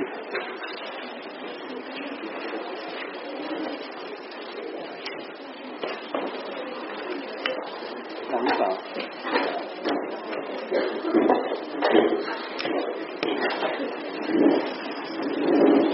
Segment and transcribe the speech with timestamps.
[0.00, 8.68] หลังเปล่า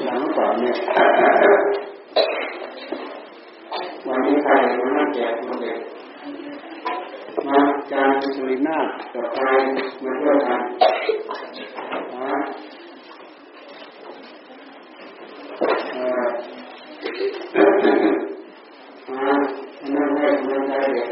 [0.04, 0.74] หลังเปล่าเนี่ย
[4.06, 4.50] วันนี้ใคร
[4.96, 5.78] มาแจกมาเด็ก
[7.46, 7.58] มา
[7.90, 9.46] จานสุรินาถกับใคร
[10.02, 10.60] มาเที่ยวกัน
[12.12, 12.32] นะ
[15.92, 16.20] เอ่อ
[19.08, 19.22] มา
[19.94, 21.08] นั่งได้นั่งได้เด็ก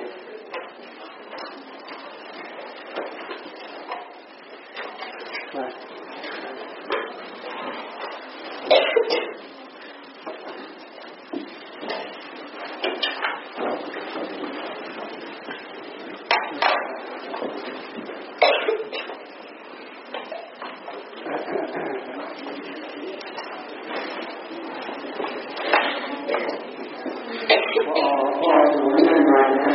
[27.97, 28.09] พอ
[28.41, 29.71] พอสมุนไพรมานะ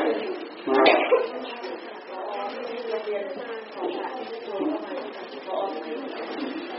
[0.68, 0.82] มา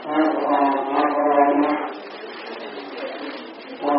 [0.06, 0.54] อ่าพอ
[0.92, 1.22] มาพอ
[1.64, 1.72] มา
[3.80, 3.92] พอ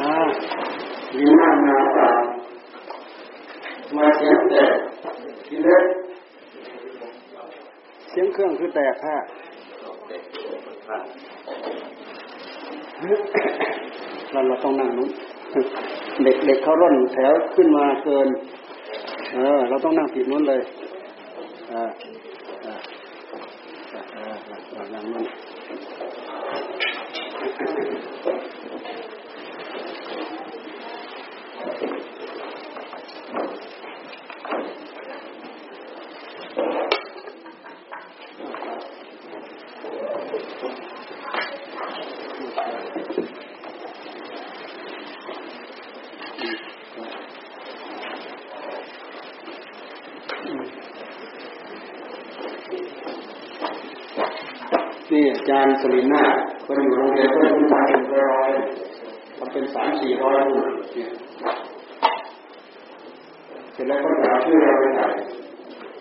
[0.00, 0.14] มา
[1.16, 2.08] ลีน่ามาเปล่า
[3.96, 4.72] มาเสียงแตก
[5.46, 5.84] ทีเล็ก
[8.08, 9.16] เสียงเครื่องคือ แตกฮะ
[14.32, 15.10] เราเราต้องนั่งนู้น
[16.22, 18.28] เด็กเด็กเขาร่นแถวขึ้นมาเกิน
[19.32, 20.60] เออ เราต้องนั่งผิดนู้นเลย
[21.72, 21.82] อ่า
[22.64, 22.74] อ่า
[23.94, 24.34] อ่า
[24.74, 25.24] ออนั่งนู้น
[55.34, 56.22] อาจารย์ สลิน่า
[56.64, 58.50] คนอยู่โรงเรียนเพื่อนผู้ชายเป็นร้อย
[59.38, 60.62] ทำเป็นสามสี่ร้อยลูก
[60.94, 61.08] เนี่ย
[63.72, 65.02] เสร็จแล้วก็ถามชื่อเราไปไหน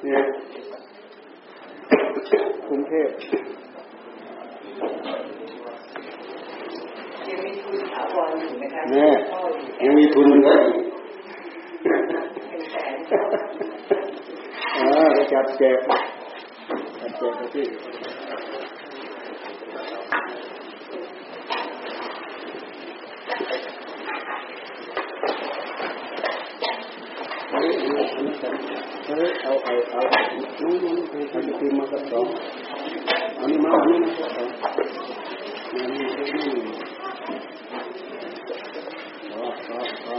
[0.03, 0.21] เนี่ย
[2.67, 3.09] กรุงเทพ
[7.27, 9.13] ยังมีทุนถาวรอยู่ไหมคะเนี่ย
[9.81, 10.85] ยังมีทุนเหลืออีก
[12.49, 12.93] เป็นแสน
[14.75, 15.77] เออจะจัดแจก
[16.99, 17.65] จัดแจกไปที่
[29.11, 30.01] เอาเอาเอา
[30.61, 32.25] น้องน้องไปทำทีมาสักสอง
[33.39, 34.49] อันนี้มาอันนี้มาสักสอง
[35.73, 36.47] อันนี้อันนี้
[39.31, 40.17] อ๋ออ๋ออ๋อ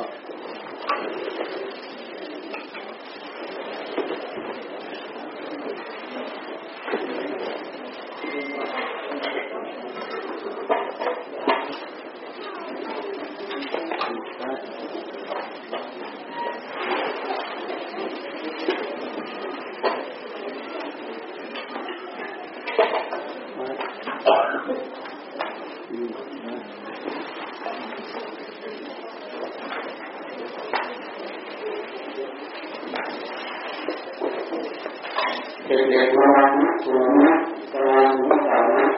[35.91, 37.35] เด็กๆระวังนะสูงนะ
[37.75, 38.89] ระวังสูงต่ำนะ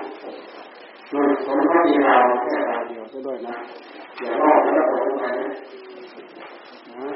[1.12, 3.57] นู่นผมก็มีเราแค่รายเดียวซะด้วยนะ
[4.19, 7.09] อย่าลอกแล้วตกลงไปนะ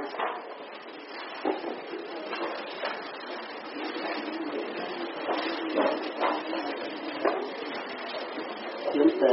[8.88, 9.30] เขียนแต่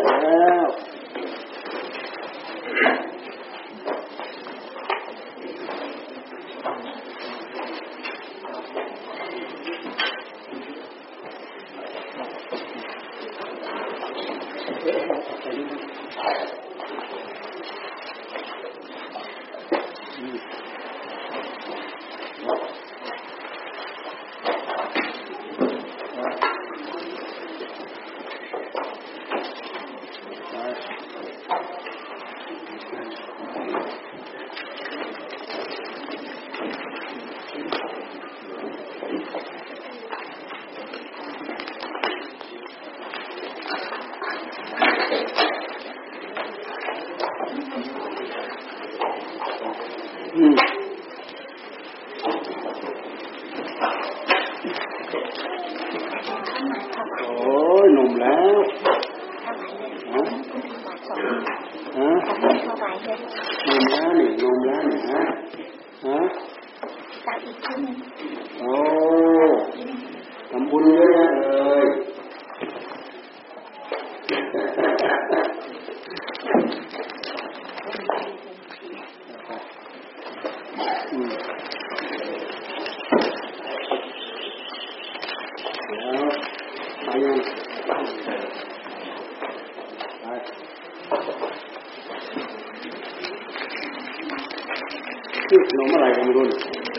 [95.48, 96.50] 就是我们来工作的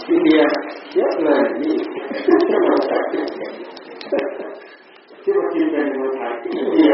[0.07, 0.27] 今天
[0.95, 1.83] 也是来努力的
[5.25, 6.87] 这个今天你们他今天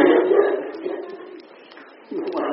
[2.11, 2.47] 就过来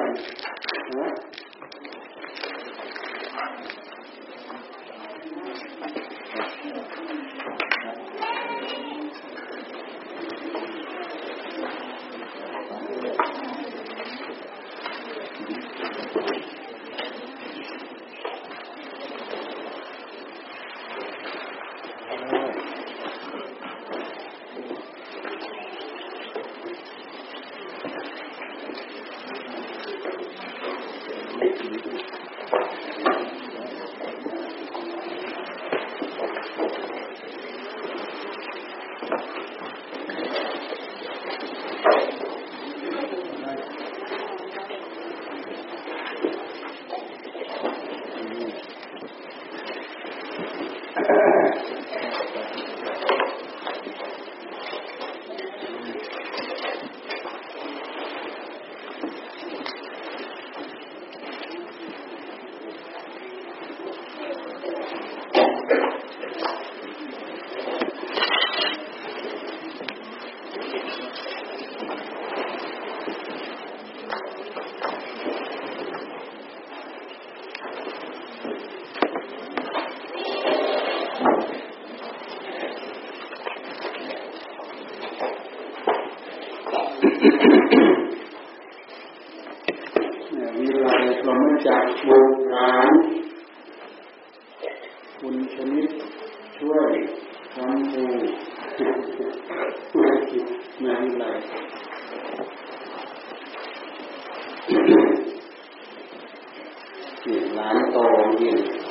[107.23, 107.99] 去南都
[108.39, 108.88] 医院。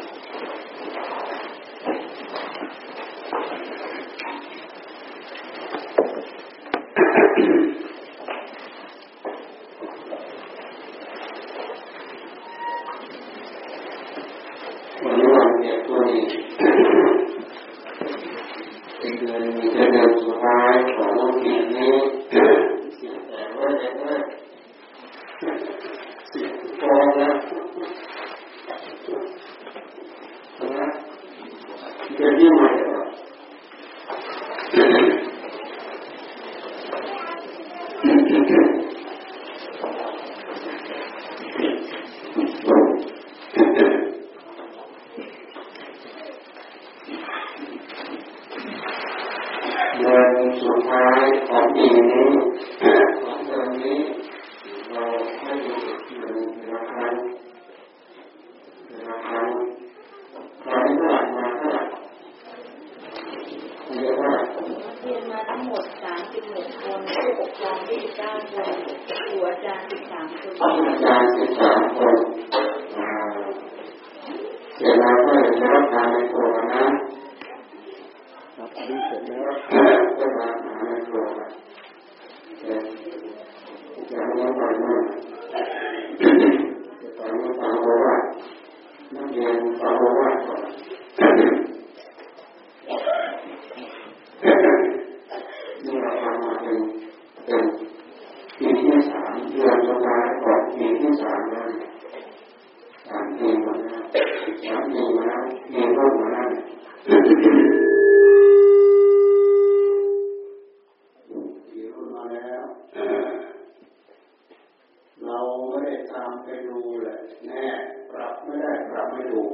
[119.29, 119.49] ถูก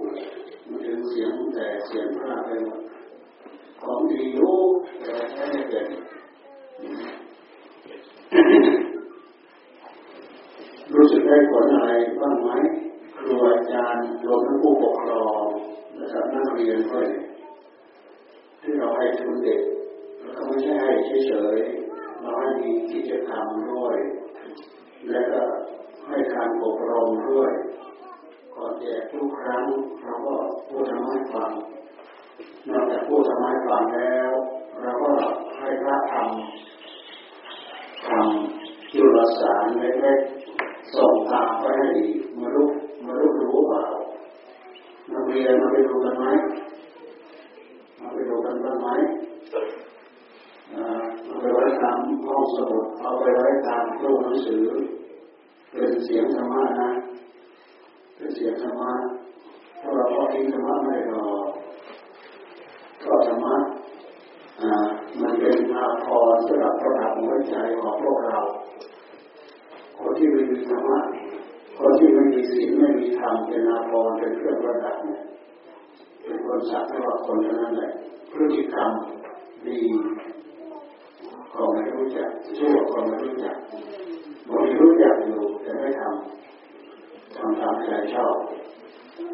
[0.68, 2.80] มันเป็นเสียงแต่เสียงพระไปหมด
[3.82, 4.58] ของดีรู้
[5.02, 5.86] แต่ไม่ได้เป็น
[10.94, 11.90] รู้สึกได้ผลอะไร
[12.20, 12.50] บ้างไหม
[13.16, 15.44] ครูอาจารย์รวมทั้งผู้ปกครอง
[15.96, 17.06] และกับนักเรียนด้วย
[18.62, 19.62] ที่เราให้ทุนเด็ก
[20.32, 20.92] เราไม่ใช่ให้
[21.26, 23.96] เฉยๆเราให้มีกิจกรรมด้วย
[25.10, 25.42] และก็
[26.08, 27.52] ให้การอบรมด้วย
[28.54, 29.64] ก่อนแจกทุกครั้ง
[30.02, 30.34] เราก็
[30.68, 31.50] พูดทำให้ฟัง
[32.68, 34.30] นอกจากพูดทำให้ฟังแล้ว
[34.80, 35.10] เราก็
[35.58, 41.88] ให้พระทำทำจุลสารเล็กๆส่งตามไปให้
[42.38, 42.68] มารู้
[43.04, 43.82] มารู้รู้เปล่า
[45.10, 46.26] นักเรียนมาไปดูกันไหม
[48.00, 48.88] มาไปดูกันบ้างไหม
[51.26, 54.64] เอาไปไว้ตามห้องสมุดเอาไปไว้ตามตู้หนังสือ
[55.70, 56.90] เป็นเสียงธรรมะนะ
[58.24, 58.92] เป็นเสียธรรมะ
[59.78, 61.26] เพราเราพอทิ้งธรรมะไม่รอ
[63.02, 63.56] ก็ธรรมะ
[65.20, 68.38] มันเป็นอาภรณ์สำหรับประดับหัวใจของพวกเรา
[69.98, 70.98] คนที่ไม่มีธรรมะ
[71.78, 75.22] คนที่ไม่มีศีลไม่มีธรรมเป็นอาภรณ์เป็นเครื่องประดับเนี่ย
[76.22, 77.90] เป็นคนสัตว์ว่าคนเท่านั้นแหละ
[78.30, 78.90] พฤติกรรม
[79.66, 79.78] ดี
[81.54, 82.28] ก็ไม่รู้จัก
[82.58, 83.56] ชั่วก็ไม่รู้จัก
[84.48, 86.43] บางทีรู้จักอยู่แต่ไม่ทำ
[87.36, 88.36] ทำตามใจชอบ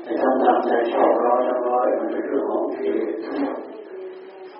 [0.02, 3.58] ไอ้ทำตามใจชอบร้อยละร้อยมันเป็นเรื่องของกิเลสทั้งหมด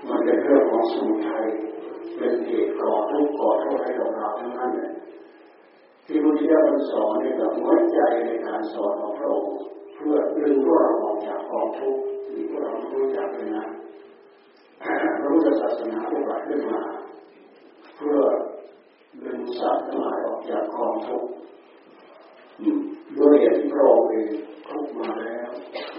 [0.09, 1.45] มันเป็นเรื่องของสมุทัย
[2.17, 4.93] เป็นเหตุก่อทุกข์ก่อโทษให้กับเราทั้งนั้นเลย
[6.07, 9.53] ที่พระพุทธเจ้าสอนเนี่ยกับหัวใจในการสอนของพระองค์
[9.95, 13.67] เพื่อดึงพวกเราออกจากกองทุกข์ที่พวกเรารู้จักเลยนะ
[15.21, 16.83] พระพุทธศาสนาอุบัติขึ้นมา
[17.97, 18.21] เพื่อ
[19.25, 21.29] ดึงสัตว์ทั้งหลายออกจากกองทุกข์
[23.17, 24.31] ด้วยเหตุที่พระองค์เอง
[24.69, 25.51] ทุกมาแล้ว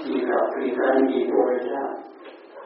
[0.08, 1.96] มีขับมีการมีโพธิชาติ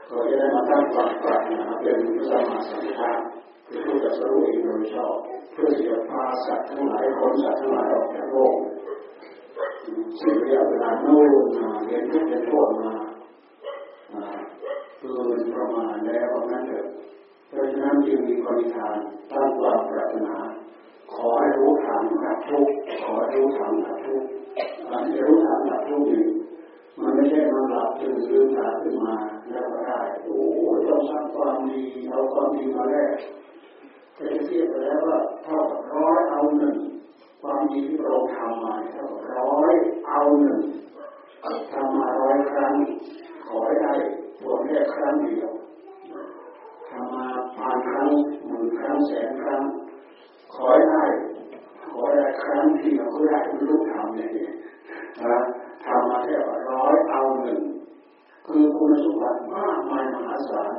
[0.09, 3.11] ก็จะได้มาตั้งความปรารถนาเป็นพระสัมมาสัมพุทธะ
[3.67, 5.15] คือผู้จะสรู้เองโดยชอบ
[5.51, 8.55] เพื่อที่จะพาสัตว์ทั้งหลายคนสัตว์ทั้งหลายออกจากโลก
[10.19, 12.93] สิ่งระยะเวลาโน้นมาเรียนทุกเป็นโทษมา
[14.99, 16.87] เกินประมาณแล้วนั่นเถอะ
[17.47, 18.97] เพราะฉะนั้นจึงมีปณิธาน
[19.31, 20.35] ตั้งความปรารถนา
[21.17, 24.27] ขอให้รู้ทางดับทุกข์ขอให้รู้ทางดับทุกข์
[24.89, 26.25] การจะรู้ทางดับทุกข์นี่
[26.99, 29.15] มันไม่ใช่มาหลับตื่นลืมตาขึ้นมา
[29.49, 30.37] แล้วก็ได้โอ้
[30.87, 33.09] ต้องสร้างความดีเอาความดีมาแลก
[34.17, 36.77] จะเทียบไปแล้วว่าเท่ากับร้อยเอาหนึ่ง
[37.41, 39.73] ความดีที่เราทำมาเท่ากับร้อย
[40.07, 40.61] เอาหนึ่ง
[41.71, 42.73] ทำมาร้อยครั้ง
[43.47, 43.93] ขอให้ได้
[44.41, 45.51] ผลแค่ครั้งเดียว
[46.89, 48.09] ทำมาพันครั้ง
[48.45, 49.61] หมื่นครั้งแสนครั้ง
[50.55, 51.03] ขอให้ได้
[51.91, 54.29] ขอได้ครั้งที่เราก็ได้รู้ทำเนี่ย
[55.23, 55.37] นะ
[55.85, 56.35] ทำมาแค่
[56.69, 57.61] ร้อยเอาหนึ่ง
[58.47, 60.73] คือคุณสมบัติมากมายมหาศาล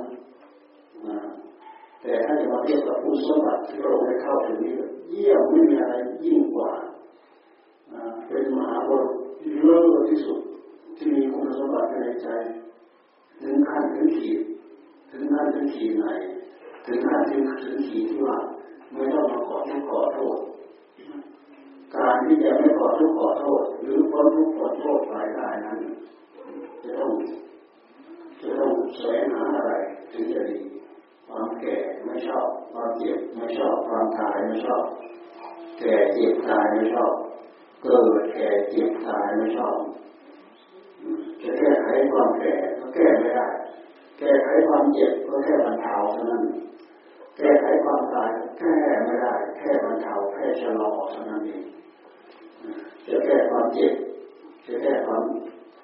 [1.06, 1.18] นะ
[2.00, 4.72] แต่ถ้าจะมาเทียบกับคุณสมบัติที่เราได้เข้าถึงนี้
[5.10, 6.70] เยี่ยมไม่มีอะไรยิ่งกว่า
[8.28, 10.40] เป็นมหาบุรุษที่เลิศที่สุด
[10.96, 12.28] ที่มีคุณสมบัติในใจ
[13.40, 14.40] ถึงขั้นถึงขีด
[15.10, 16.06] ถึงขั้นถึงขีดไหน
[16.86, 18.38] ถึงขั้นถึงถึงขีดที่ว่า
[18.96, 20.38] ไม่ต้องมาขอทุกข์ขอโทษ
[21.94, 25.78] การที่จะไม่ขอทุกข์ขอโทษ หรือพ้นทุกข์ขอโทษไปได้นั้น
[26.82, 27.12] จะต้อง
[28.40, 29.72] จะต้องแสวงหาอะไร
[30.12, 30.58] ถึงจะดี
[31.28, 34.84] ความแก่ไม่ชอบความเจ็บไม่ชอบความตายไม่ชอบ
[35.78, 37.14] แก่เจ็บตายไม่ชอบ
[37.82, 39.76] เกิดแก่เจ็บตายไม่ชอบ
[41.42, 43.46] จะแก้ไขความแก่ก็แก้ไม่ได้
[44.18, 46.44] แก้ไขความเจ็บก็แค่บรรเทาเท่านั้น
[47.36, 48.72] แก้ไขความตายแก้
[49.04, 51.64] ไม่ได้แค่บรรเทาแค่ชะลอเท่านั้นเอง
[53.06, 53.92] จะแก้ความเจ็บ
[54.66, 55.22] จะแก้ความ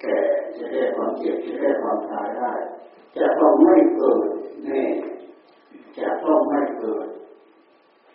[0.01, 0.17] แก่
[0.57, 2.51] จะแก้ความเจ็บจะแก้ความตายได้
[3.17, 4.27] จะต้องไม่เกิด
[4.65, 4.83] แน่
[5.97, 7.07] จะต้องไม่เกิด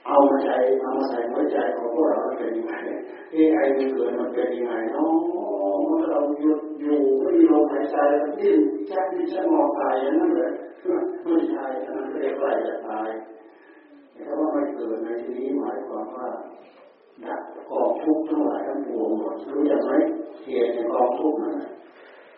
[0.06, 2.74] เอามาใช้เอามาใส่หัวใจของพวกเราเป็นยังไง
[3.32, 5.12] เอไอมันเกิดมันเป็นยังไงเนาะ
[5.84, 10.52] เมื่อเราหยุดอยู่ไม่มีลมหายใจมันดิ้นแค่ดิ้นชักงอตายอย่างนั้นเลย
[11.24, 13.10] ไม่ใช่อันนั้นเรียกว่าจะตาย
[14.14, 16.28] แต่ว่าไม่เกิดในที่นี้หมายความว่า
[17.24, 19.92] ดับกองทุกข์ทั้งหลายทั้งปวงหมดรู้อย่างไร
[20.44, 21.56] เหตุแห่งกองทุกข์นั่น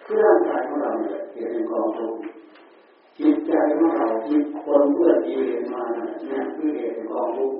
[0.04, 2.18] คือร่างกายของเราเนี่ยเหตุแห่งกองทุกข์
[3.18, 7.56] จิตใจของเราที่คนเพื่อกิเลสมาเนี่ยคือเหตุแห่งกองทุกข์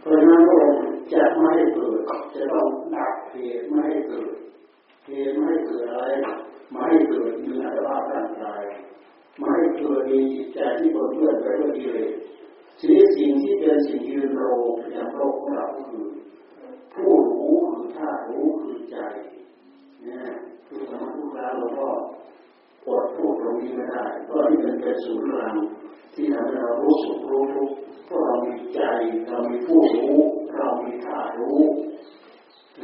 [0.00, 0.80] เพราะนั้นพระองค์
[1.12, 2.00] จะไม่ให้เกิด
[2.34, 4.30] จะต้องดับเหตุไม่ให้เกิด
[5.06, 6.06] เหตุไม่ให้เกิดอะไร
[6.70, 8.62] ไม่ให้เกิดมีอัตราร่างกาย
[9.40, 12.10] มาให้เกิมีจิตใจที่บดเพื่อนไปด้วยกิเลส
[12.80, 16.06] สิ่งสิ่งที่เป็นสิ่งยืนโรงประจำโลกของเราคือ
[16.94, 18.96] ผู้รู้คือท่ารู้คือใจ
[20.02, 20.28] เนี่ย
[20.66, 21.92] คือสมาธิแล้วเราก็อ
[22.84, 25.54] ปวดพูดตรงนี้ไม่ได้เพราะนี่มันเป็นศูนย์กลาง
[26.14, 27.70] ที่ทำให้เรารู้สึกรู้ทุก
[28.06, 28.80] เพราเรามีใจ
[29.28, 30.16] เรามีผู้รู้
[30.56, 31.60] เรามีท่ารู้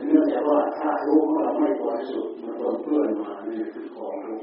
[0.06, 4.40] เนื่องจากว่าท่ารู้ของเราไม่บริสุทธิ์มันโดนเพื่อนมาเนี่ยคือของรู้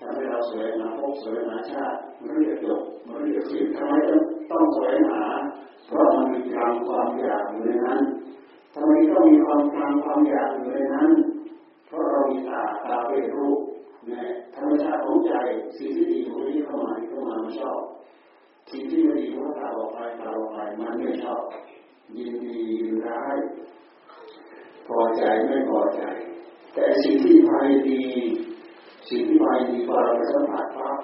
[0.00, 5.22] ทำให้เราสวยหาพบสวยหาชาติมันเรียกจบมันเรียกสิ่งทำไมต้องต้องสวยหา
[5.86, 8.00] เพราะมันมีความความอยากอยู่ในนั้น
[8.74, 11.10] ทำไมต้องมีความความความอยากอยู่ในนั้น
[11.86, 13.60] เพราะเรามีตาตาเป็นรูป
[14.06, 15.32] เนี่ยธรรมชาติของใจ
[15.78, 17.80] สิ่งที่ดีของนี้เข้ามาเข้ามามันชอบ
[18.70, 21.42] สิ่งที่ไม่ดีของตาออกไปตาออกไปมันไม่ชอบ
[22.16, 23.36] ยินดียินร้าย
[24.88, 26.02] พอใจไม่พอใจ
[26.74, 28.02] แต่สิ่งที่ภายดี
[29.10, 30.96] สิ่งที่ภายดีพอเราไปสัมผัสปั๊บ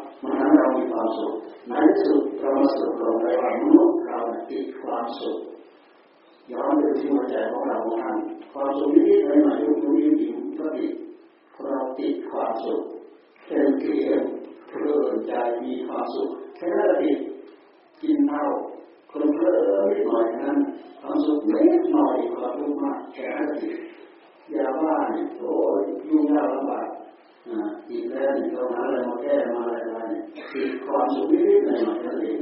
[28.72, 32.40] หาอะไรมาแก้มาอะไรอะไรเนี่ยติดความสุขนิดหน่อยๆนั่นเอง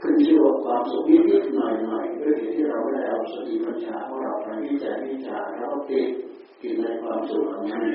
[0.00, 6.08] ขึ้นชื่อว่าความสุขนิดๆหน่อยๆด้วยเหตุที่เราไม่ได้เอาสติปัญญาของเราไปวิจัยวิจารณ์แล้วก็ติด
[6.60, 7.86] ติดในความสุขเหล่านั้น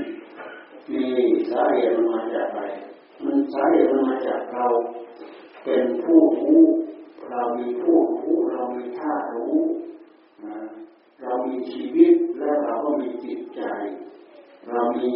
[0.92, 1.06] มี
[1.52, 2.64] สาเหตุมันมาจากอะไร
[3.24, 4.66] มันสาเหตุมันมาจากเรา
[5.64, 6.62] เป็นผู้รู้
[7.30, 9.58] เรามีผู้รู้เรามีท่ารู้
[11.22, 13.62] เรามีชีวิตและเราก็มีจิตใจ
[14.70, 15.12] เรามี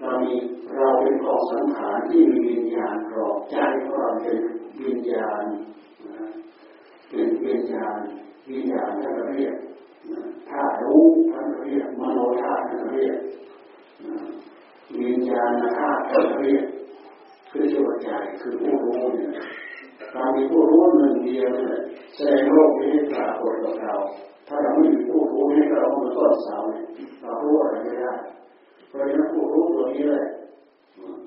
[0.00, 0.34] เรามี
[0.76, 4.38] เราเป็นกองสังขารที่มีวิญญาณกรอบใจของเราเป็น
[4.82, 5.42] วิญญาณ
[7.08, 7.98] เป็นวิญญาณ
[8.50, 9.56] วิญญาณท่านเรียก
[10.48, 13.18] ถ้ารู้ท่านเรียกมโนธาตุท่านเรียก
[15.00, 16.66] วิญญาณธาตุท่านเรียก
[17.50, 18.08] คือจิตใจ
[18.40, 19.30] คือผู้รู้เนี่ย
[20.12, 21.80] เรามีผู้รู้หนึ่งเดียวเนี่ย
[22.14, 23.94] แสดงโลกนี้ปรากฏกับเรา
[24.48, 26.86] ถ้าเราไม่มีผู้รู้ให้เราเป็นต้นเสาเนี่ย
[27.22, 28.12] เรารู้อะไรไม่ได้
[28.96, 30.26] พราะฉะนั้นผู้รู้ตัวนี้เลย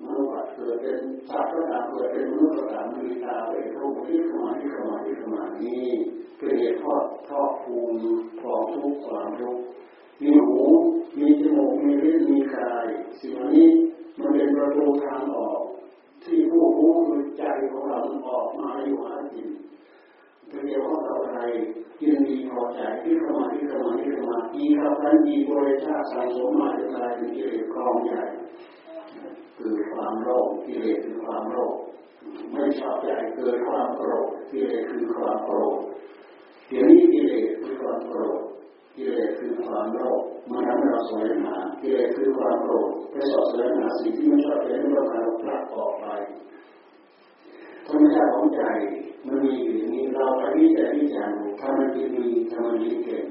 [0.04, 0.98] มนุษย์เกิดเป็น
[1.30, 5.88] สัตว์ก็ตามเกิดเป็นมนุษย์ก็ตามมีตาเป็นรูปที่ขมาที่ขมาที่ขมานี่
[6.38, 9.62] เป็นเหตุทอดทอดภูมิพร้อมทุกข์ความทุกข์
[10.22, 10.62] มีหู
[11.18, 12.88] มีจมูกมีลิ้นมีกาย
[13.20, 13.70] สิ่งนี้
[14.18, 15.62] มันเป็นประตูทางออก
[16.24, 18.00] ที่ผู้รู้คือใจของเรา
[18.30, 19.48] ออกมาอยู่หาจิต
[20.50, 21.40] เป็นเดียวกับอะไร
[22.02, 28.22] ยินดีพอใจที่เข้ามาที่เข้ามาที่เข้ามาอีกับนั้นอีบริชาสะสมมาจนกลายเป็นกิเลสกองใหญ่
[29.58, 31.74] คือความโลภกิเลสคือความโลภ
[32.52, 35.78] ไม่ชอบใจเกิดความโกรธกิเลสคือความโกรธ
[36.68, 38.40] เดี๋ยวนี้กิเลสคือความโกรธ
[38.96, 46.06] กิเลสคือความโลภมันทำให้เราสวงหากิเลสคือความโกรธไปสอบสวงหาสิ่งที่ไม่ชอบใจให้เราเราผลักออกไป
[47.88, 48.64] ธรรมชาติของใจ
[49.28, 53.26] มันมีอย่างนี้เราไปวิจัยวิจารณ์ทำมันดีมีทำมันดีเก่ง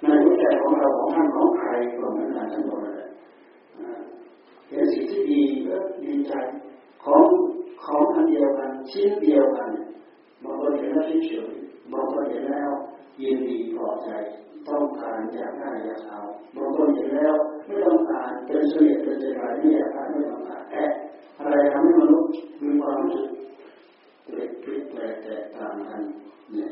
[0.00, 3.08] ในหัวใจของเราของท่านของใครก็เหมือนกันทั้งหมดเลย
[4.68, 6.32] เห็นสิ่งที่ดีก็ดีใจ
[7.04, 7.22] ของ
[7.84, 9.70] ของอันเดียวกันชิ้นเดียวกัน
[10.42, 12.70] บางคนเห็นแล้วเฉยๆบางคนเห็นแล้ว
[13.22, 14.10] ยินดีพอใจ
[14.68, 16.20] ต้องการอยากได้อยากเอา
[16.56, 17.34] บางคนเห็นแล้ว
[17.66, 20.92] ไม่ต้องการเป็นเสน่ห์เป็นใจร้ายไม่อยากได้ไม่ต้องการแอบ
[21.38, 22.30] อะไรทำให้มนุษย์
[22.62, 23.26] มีความรู้สึก
[24.26, 26.02] เปลี่ยนแปลงแตกต่างกัน
[26.52, 26.70] เนี่ย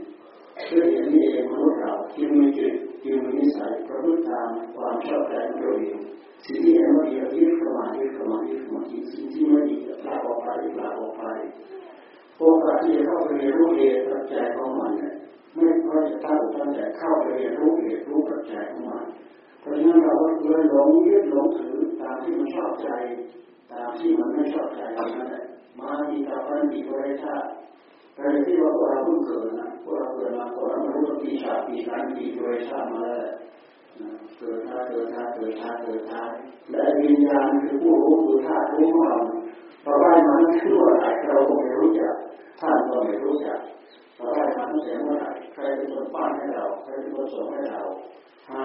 [0.66, 5.98] คืออย่างนี้เองมนุษย์เราที่มีจิตที่มีนิสัยประพฤติตามความชอบใจของตัวเอง
[6.44, 10.48] สิ่งที่ไม่ดีก็ยึดเข้ามายึดเข้ามายึดเข้ามาสิ่งที่ไม่ดีก็ลาออกไป
[10.80, 11.24] ลาออกไป
[12.38, 15.14] โอกาสที่จะเข้าไปเรียนรู้เหตุปัจจัยของมันเนี่ย
[15.54, 19.04] ไม่เพราะจะตั้งตั้งใจเข้าไปเรียนรู้เหตุรู้ปัจจัยของมัน
[19.60, 22.88] เพราะฉะนั้นเราก็เลยหลงยึดหลงถือตามที่มันชอบใจ
[23.72, 25.44] ตามที่มันไม่ชอบใจนั่นแหละ
[25.78, 27.48] มาอีกต่อไปอีกบริชาติ
[28.14, 33.28] แต่ที่ว่าพวกเราเพิ่งเกิดนะพวกเราเกิดมาก่อนเรารู้ว่าปีชาปีการปีบริชาติมาแล้ว
[34.38, 36.22] เกิดท่าเกิดท่าเกิดท่าเกิดท่า
[36.70, 39.18] และวิญญาณคือผู้รู้คือธาตุรู้ของเรา
[39.84, 42.14] เราได้มาชื่อว่าอะไรเราไม่รู้จัก
[42.60, 43.58] ท่านก็ไม่รู้จัก
[44.16, 47.80] เราได้มาตั้งแต่เมื่อไหร่ใครเป็นคนปั้นให้เราใครเป็นคนส่งให้เรา
[48.48, 48.62] ถ้า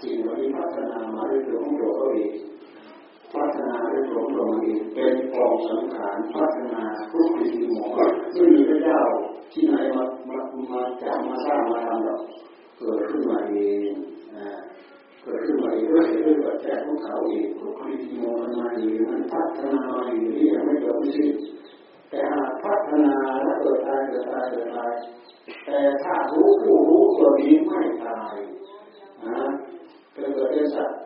[0.00, 2.32] สิ่งเหล่านี้พัฒนามาด้วยตัวของตัวเขาเอง
[3.36, 7.86] พัฒนาด้วยตัวของตัวเองเป็นกองสังขารพัฒนาทุกสิ่งหมอ
[8.32, 9.02] ไม่มีพระเจ้า
[9.52, 10.38] ที่ไหนมามา
[10.70, 12.20] มาจับมาสร้างมาทำหรอก
[12.78, 13.56] เกิดขึ้นมาเอ
[13.90, 13.92] ง
[15.22, 21.32] เกิดขึ้นมาเองด้วยด้วยปัจจัยของเขาเองทุกสิ่งมองมาเอยู่มันพัฒนามาอยู่ที่ยังไม่จบไม่สิ้น
[22.10, 24.92] แต่หากพัฒนาแล้วเกิดตายเกิดตายเกิดตาย
[25.64, 28.34] แต่ถ้ารู้ผู้รู้ตัวนี้ไม่ตาย
[29.26, 29.38] นะ
[30.12, 30.98] เกิดเป็นสัตว์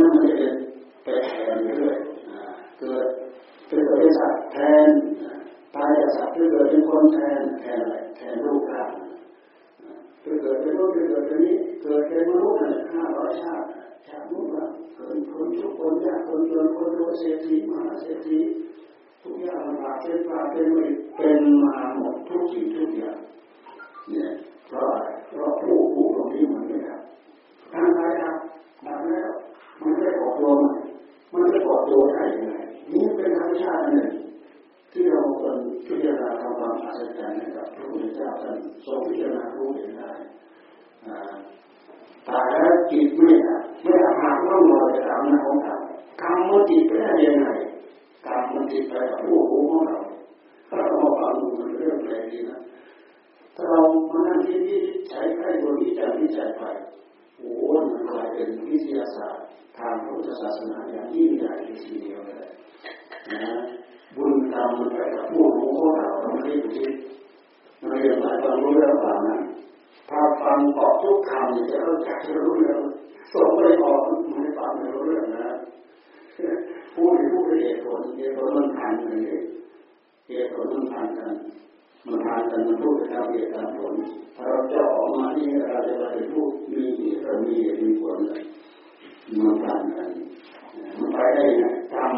[0.00, 0.48] นั้นมันจะ
[1.02, 1.98] ไปแทนเรื่อย
[2.78, 3.06] เกิด
[3.68, 4.88] เกิดเป็นสัตว์แทน
[5.74, 8.90] ตายจากสัตว์เกิดเป็นคนแทนแทนอะไรแทนรูปร่าง
[10.22, 12.58] เกิดเป็นรูปเกิดเป็นนี้เกิดเป็นมนุษย์
[12.94, 13.66] ห้าร้อยชาติ
[14.06, 18.38] ชาตินู้นว่าเกิดคนทุกคนยากคนจนคนรวยเศรษฐีมหาเศรษฐี
[19.22, 20.84] ทุกอย่างลำบากเป็นปลาเป็นไม่
[21.16, 23.18] เป็นมาหมดทุกสิ่งทุกอย่าง
[24.10, 24.30] เนี่ย
[24.66, 24.90] เพราะ
[25.28, 27.00] เพราะผู้ผู้ตรงนี้มันไม่ครับ
[27.72, 28.36] ทางกายครับ
[28.86, 29.30] ดับแล้ว
[29.80, 30.72] มันไม่ออกตัวมัน
[31.32, 32.54] มันจะออกตัวได้ยังไง
[32.92, 34.08] นี่เป็นธรรมชาติหนึ่ง
[34.92, 40.10] ที่เราควรพิจารณาทำความอัศจรรย์นะครับพระพุทธเจ้าท่านทรงพิจารณารู้เห็นได้
[42.28, 43.30] ตายแล้วจิตไม่
[43.82, 45.76] ไม่อาหารต้องรอจะทำนะของเรา
[46.22, 47.46] กรรมมันจิตไปได้ยังไง
[48.26, 50.00] กรรมมันจิตไปกับผู้รู้ของเรา
[50.68, 52.58] ถ้าเราฟังดูมันเรื่องแปลกดีนะ
[53.56, 54.60] ถ้าเรามานั่งคิด
[55.08, 56.62] ใช้ใครตัวนี้จำที่ใจไป
[57.40, 57.52] โอ้
[57.92, 59.46] มันกลายเป็นวิทยาศาสตร์
[59.78, 61.52] ทางพุทธศาสนาอย่างยิ่งใหญ่
[61.84, 62.50] ทีเดียวเลย
[63.32, 63.52] นะ
[64.16, 66.92] บุญกรรมมันไปกับผู้รู้ของเราเราไม่ได้คิด
[67.78, 69.38] เราเรียนหลายความรู้แล้วฟังนะ
[70.10, 72.80] ถ้าฟังออกทุกคำจะเข้าใจรู้เรื่อง
[73.32, 74.00] ส่งไปออก
[74.34, 75.48] ไม่ฟังไม่รู้เรื่องนะ
[76.94, 79.40] พูดพูดเหตุผลเหตุผลมันผ่านกันเลย
[80.28, 81.32] เหตุผลมันผ่านกัน
[82.06, 83.94] มันผ่านกันพูดไปตามเหตุตามผล
[84.36, 88.18] ถ้าเราจะออกมาที่เราจะไปพูดมีเหตุมีเหตุมีผล
[89.38, 90.08] มันผ่านกัน
[90.98, 92.14] มันไปได้ไงกรรม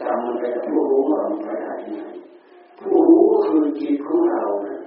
[0.00, 2.02] กรรมมันไปกับผู้รู้เราไปได้ไง
[2.80, 4.78] ผู้รู้คือจิตของเราเนี่ย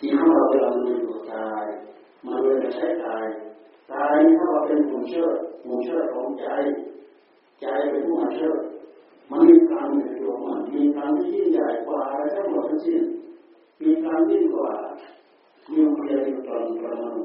[0.00, 1.66] จิตของเราเวลามันอยู่กาย
[2.24, 3.26] มันเลยใช้กาย
[3.92, 5.28] กายถ้าเราเป็นผู้เชื่อ
[5.64, 6.46] ผู้เชื่อของใจ
[7.60, 8.54] ใจเป็นผู้มาเชื่อ
[9.30, 13.02] มันมีการในตัวมันมีการที่ยิ่งใหญ่กว่าอะไรทั้งหมดทั้งสิ้น
[13.82, 14.72] มีการยิ่งกว่า
[15.74, 17.18] นิวเคลียร์นิวตอนประมาณ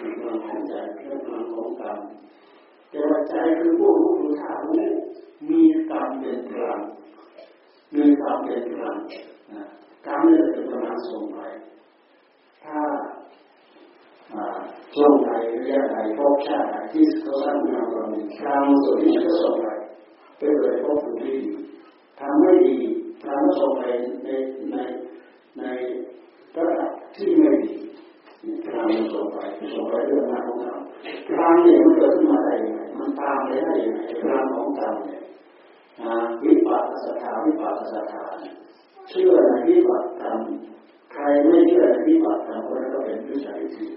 [0.00, 1.98] มีพลังของใจเรื่องพลังของกรรม
[2.90, 4.88] แต่ว่าใจคือผู้รู้คือธาตุรู้
[5.48, 6.80] มีกรรมเป็นพลัง
[7.94, 8.96] มีกรรมเป็นพลัง
[10.06, 11.38] กรรมเนี่ยเป็นพลังส่งไป
[12.64, 12.80] ถ้า
[14.94, 19.66] ช่วงไหนระยะไหนพบชาติที่เขาสร้างมาเราเนี่ยกรรมส่วนนี้ก็ส่งไป
[20.36, 21.52] ไปเลยพบผู้ที่ดี
[22.18, 22.76] ทำไม่ดี
[23.22, 23.82] ทำก็ส่งไป
[24.24, 24.28] ใน
[24.72, 24.76] ใน
[25.58, 25.64] ใน
[26.56, 27.74] ระดับที่ไม่ดี
[28.66, 29.38] กรรมส่งไป
[29.74, 30.76] ส่งไปเรื่องงานของเรา
[31.28, 35.22] กรรมเนี่ยมันเกิดขึ้นมาได้ยังไงมันตามไปได้ยังไงกรรมของกรรมเนี่ย
[36.44, 38.22] วิปัสสนาวิปัสสนา
[39.08, 40.38] เชื่อในวิปัสสกรรม
[41.12, 43.88] ใครไม่เชื่อในวิปัสสกรรมคนนั้นก็เป็นวิสัยที่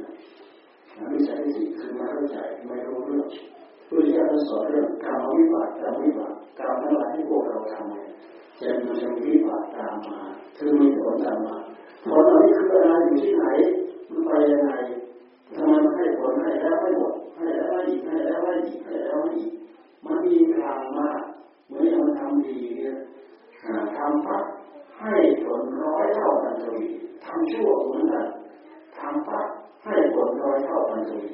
[1.13, 3.27] วิสัยที่คือไม่เข้าใจไม่รู้เรื่อง
[3.87, 8.07] ผู้ที่จะสอนเรื่องกรรมวิบัติกรรมวิบัติกรรมทั้งหลายที่พวกเราทำเนี่ย
[8.59, 8.93] จะมี
[9.25, 10.19] วิบัติตามมา
[10.57, 11.57] คือมีผลตามมา
[12.05, 13.45] ผลเหล่านี้คืออะไรอยู่ที่ไหน
[14.09, 14.71] มันไปยังไง
[15.55, 19.51] ทำไมให้ผลให้แล้วไม่หมดให้แล้วไม่อีกให้แล้วไม่อีกให้แล้วไม่อีก
[20.05, 21.21] มันมีทางมาก
[21.67, 22.95] เหมือนอย่าทำดีเนี่ย
[23.97, 24.43] ทำปัก
[24.99, 26.81] ให้ผลร้อยเท่ากันเลย
[27.25, 28.27] ทำชั่วเหมือนกัน
[28.97, 29.47] ทำปัก
[29.83, 31.27] ให้ผลร้อยเท่ากันเลย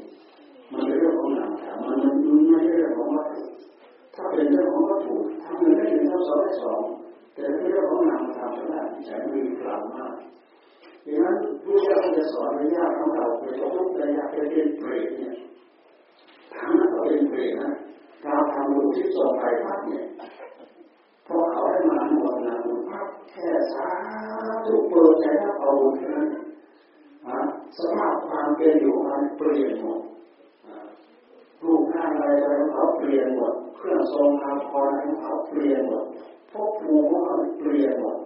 [0.71, 2.15] มันเป็นเรื่องของนามธรรมมันมัน
[2.49, 3.43] ไม่ใช่เรื่องของวัตถุ
[4.15, 6.81] ถ้าเป็นเรื่องของวัตถุทำเงินได้หนึ่งทำสองได้สอง
[7.33, 10.13] แต่เป็นเรื่องของนามธรรมเท่านั้นใจมีพลังมาก
[11.05, 15.35] ดังนั้นผู้เจ้าจะสอนในญาติของเราไปตกลุกในญาติเป็นเปรตเนี่ย
[16.53, 17.71] ถามนั้นก็เป็นเปรตนะ
[18.21, 20.05] เราทำรูที่ส่งไปพักเนี่ย
[21.27, 22.55] พอเขาได้มาหมดนะ
[22.89, 23.87] พักแค่สา
[24.65, 26.27] ธุเปิดใจรับเอาแค่นั้น
[27.77, 30.01] สภาพความเป็นอยู่มันเปลี่ยนหมด
[31.63, 36.05] รูปร่างอะไรอะไรของเขาเปลี่ยนหมด เครื่องทรงอาภรณ์ของเขาเปลี่ยนหมด
[36.53, 38.17] ภพภูมิของเขาเปลี่ยนหมด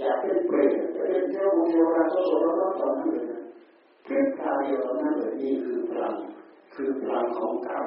[0.00, 3.24] จากเป็นเปรตจะเป็นเทวเทวราชโสดร้อนตอนนั้นเลย
[4.04, 6.14] พลิกตาเดียวนั้นเลยนี่คือพลัง
[6.74, 7.84] คือพลังของกรรม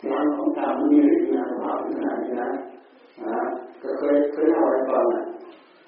[0.00, 2.50] พลังของกรรมมีฤทธิ์งานภาพขนาดนี้นะ
[3.24, 3.38] นะ
[3.82, 5.24] ก็เคยเคยเล่าให้ฟังนะ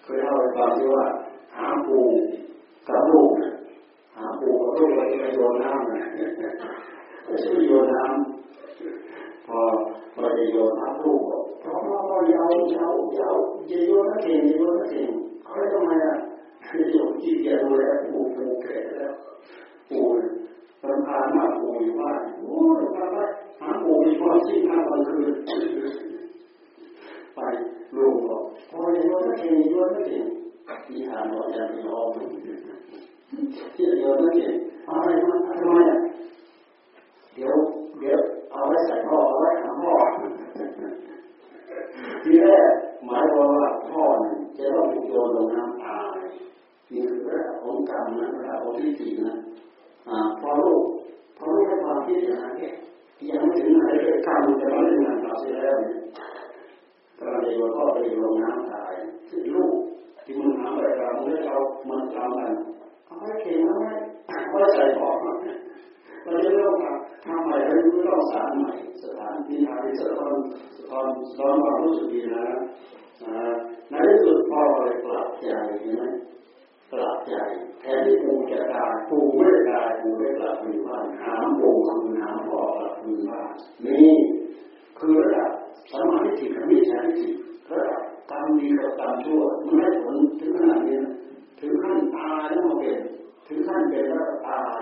[0.04, 1.04] เคยเล่าให้ฟังที่ว่า
[1.56, 1.98] หาปู
[2.88, 3.30] กับลูก
[4.16, 5.00] หาปูกับลูกไป
[5.34, 6.02] โยนน้ำนะ
[7.26, 9.60] ก็ช่วยโยนน้ำพอ
[10.14, 11.19] พอจะโยนน้ำลูก
[11.70, 13.36] พอพอพอยาวยาวยาว
[13.70, 15.08] จะโยนนักเก่งจะโยนนักเก่ง
[15.44, 16.14] เขาทำไมอะ
[16.90, 19.14] โยนที่แกดูแลปู่ปู่แก่แล้ว
[19.90, 20.00] ปู
[20.88, 23.18] รำคาญมากปู่อยู่บ้านโอ้รำคาญไป
[23.60, 25.34] หาปู่มีความสิ้นห้าวันคืน
[27.34, 27.38] ไป
[27.96, 30.24] ลูกบอกพอจะโยนนักเก่งโยนักเก่ง
[30.86, 32.06] ที่หาหน่อยยังไม่ยอม
[33.74, 34.54] ที่โยนนักเก่ง
[34.88, 35.98] อะไรมาทำไมอะ
[37.34, 37.54] เดี๋ยว
[38.00, 38.18] เดี๋ยว
[38.52, 39.92] เอาไว้ใส่พ่อเอาไว้หาพ่อ
[42.22, 42.64] ทีแรก
[43.06, 46.18] หมายความว่าพ่อเนี่ยจะต้องถูกโยนลงน้ำตาย
[46.92, 49.36] นี่คือระดับของกรรมนะระดับของที่สี่นะ
[50.40, 50.82] พอลูก
[51.36, 52.50] พอลูกให้ความคิดอย่างนั้
[53.28, 56.00] ยังไม่ถึงไหนเลยกรรมจะมาเล่นงานเราเสียแล้วเนี่ย
[57.18, 58.92] กำลังจะโยนพ่อไปลงน้ำตาย
[59.28, 59.74] ที่ลูก
[60.24, 61.56] ที่มันหาอะไรเราเมื่อเรา
[61.88, 62.52] มันทำกัน
[63.06, 63.90] เอาไว้เก่งเอาไว้
[64.26, 65.32] เอาไว้ใส่ของเรา
[66.44, 66.74] จะเริ่ม
[67.24, 70.34] ทำใหม่เราไม่ต้องสารใหม่สถานที่อาริสตอน
[70.90, 71.06] ตอน
[71.38, 72.46] ตอนความรู้สึกดีนะ
[73.90, 75.44] ในที่สุดพ่อเลยปรับใจ
[75.80, 76.02] ใช่ไหม
[76.92, 77.34] ปรับใจ
[77.80, 83.50] แทนที่ปู่จะตายปู่ไม่ได้ตายปู่ได้กลับคืนบ้านหาปู่คือหาพ่อกลับคืนบ้าน
[83.86, 84.10] นี่
[84.98, 85.50] คือระดับ
[85.92, 87.28] สมาธิกับมิจฉาทิฏฐิ
[87.70, 90.98] ระดับกรรมดีกับกรรมชั่วมันได้ผลถึงขนาดนี้
[91.60, 92.98] ถึงขั้นตายแล้วมาเป็น
[93.46, 94.80] ถึงขั้นเป็นแล้วตาย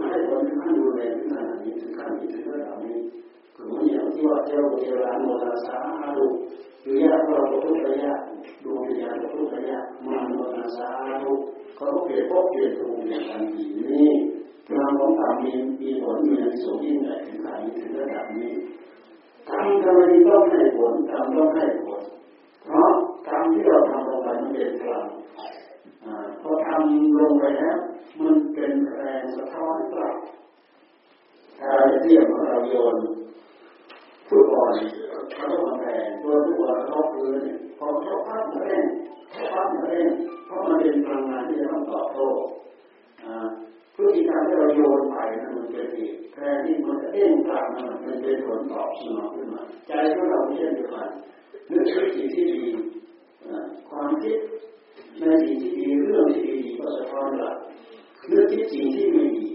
[0.00, 2.96] มาให้ผลถึงขั้นดูแลถึงขนาดนี้ถึงขั้นนี้ถึงระดับนี้
[3.54, 5.78] คือมันอย่างที่ว่าเจ้าเทวราโมนาสสา
[6.16, 6.26] ธุ
[6.82, 8.12] หรือญาติเราทุกระยะ
[8.64, 10.88] ดวงวิญญาณทุกระยะมันโมนาสสา
[11.22, 11.32] ธุ
[11.76, 14.08] เขาก็เปลี่ยนพบเปลี่ยนตัวอย่างทันทีนี่
[14.66, 18.52] พลังของกรรมมีมีผลมีอนิสงส์ยิ่งใหญ่ถึงขนาดนี้ถึงระดับนี้
[19.48, 21.77] กรรมทำไมต้องให้ผลกรรมต้องให้ผ
[47.18, 51.08] ที่งกลับมามันเป็นผลตอบสนองขึ้นมาใจของเราเช่นเดียวกัน
[51.70, 52.62] นึกถึงสิ่งที่ดี
[53.88, 54.38] ความคิด
[55.20, 57.56] ในสิ่งที่ดีเรื่องที่ดีก็สะท้อนกลับ
[58.26, 59.48] เรื่องที่สิ่งที่ไม่ดี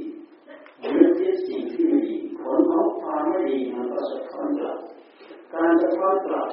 [0.81, 4.77] เรื่องที่สิ่งที่ไม่ดีผลของความไม่ดีมันก็สะท้อนกลับ
[5.53, 6.47] การสะท้อนกลับ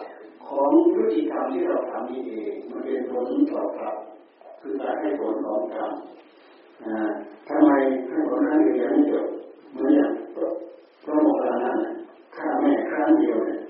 [0.46, 3.96] ของพฤติกรรมที่เราทำนี่เองมันเป็นผลตอบกลับ
[4.60, 5.92] คือการให้ผลของกรรม
[7.48, 7.70] ทำไม
[8.08, 9.24] ให้ผลนั้นอย่างนี้เดียว
[9.72, 10.10] เหมือนอย่าง
[11.04, 11.90] พระโมคคัลลานะ
[12.36, 13.60] ฆ่าแม่ครั้งเดียวเนี่ย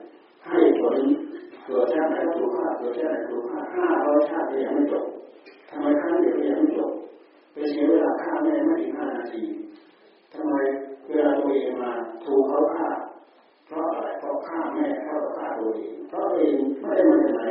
[0.47, 0.97] ให้ผล
[1.64, 5.05] เกิดชาติไหนก็ถูกฆ่าเกิดชาติไหนถูกฆ่าห้าร้อยชาติยังไม่จบ
[5.71, 6.90] ทำไมครั้งเดียวยังไม่จบ
[7.53, 9.43] ไปเสียเวลาฆ่าแม่ไม่ถึงห้านาที
[10.33, 10.55] ทำไม
[11.07, 11.90] เวลาตัวเองมา
[12.25, 12.88] ถูกเขาฆ่า
[13.66, 17.43] เพราะอะไรเพราะฆ่าแม่เพราะฆ่าตัวเองเพราะเองไม่ได้มาจากไหน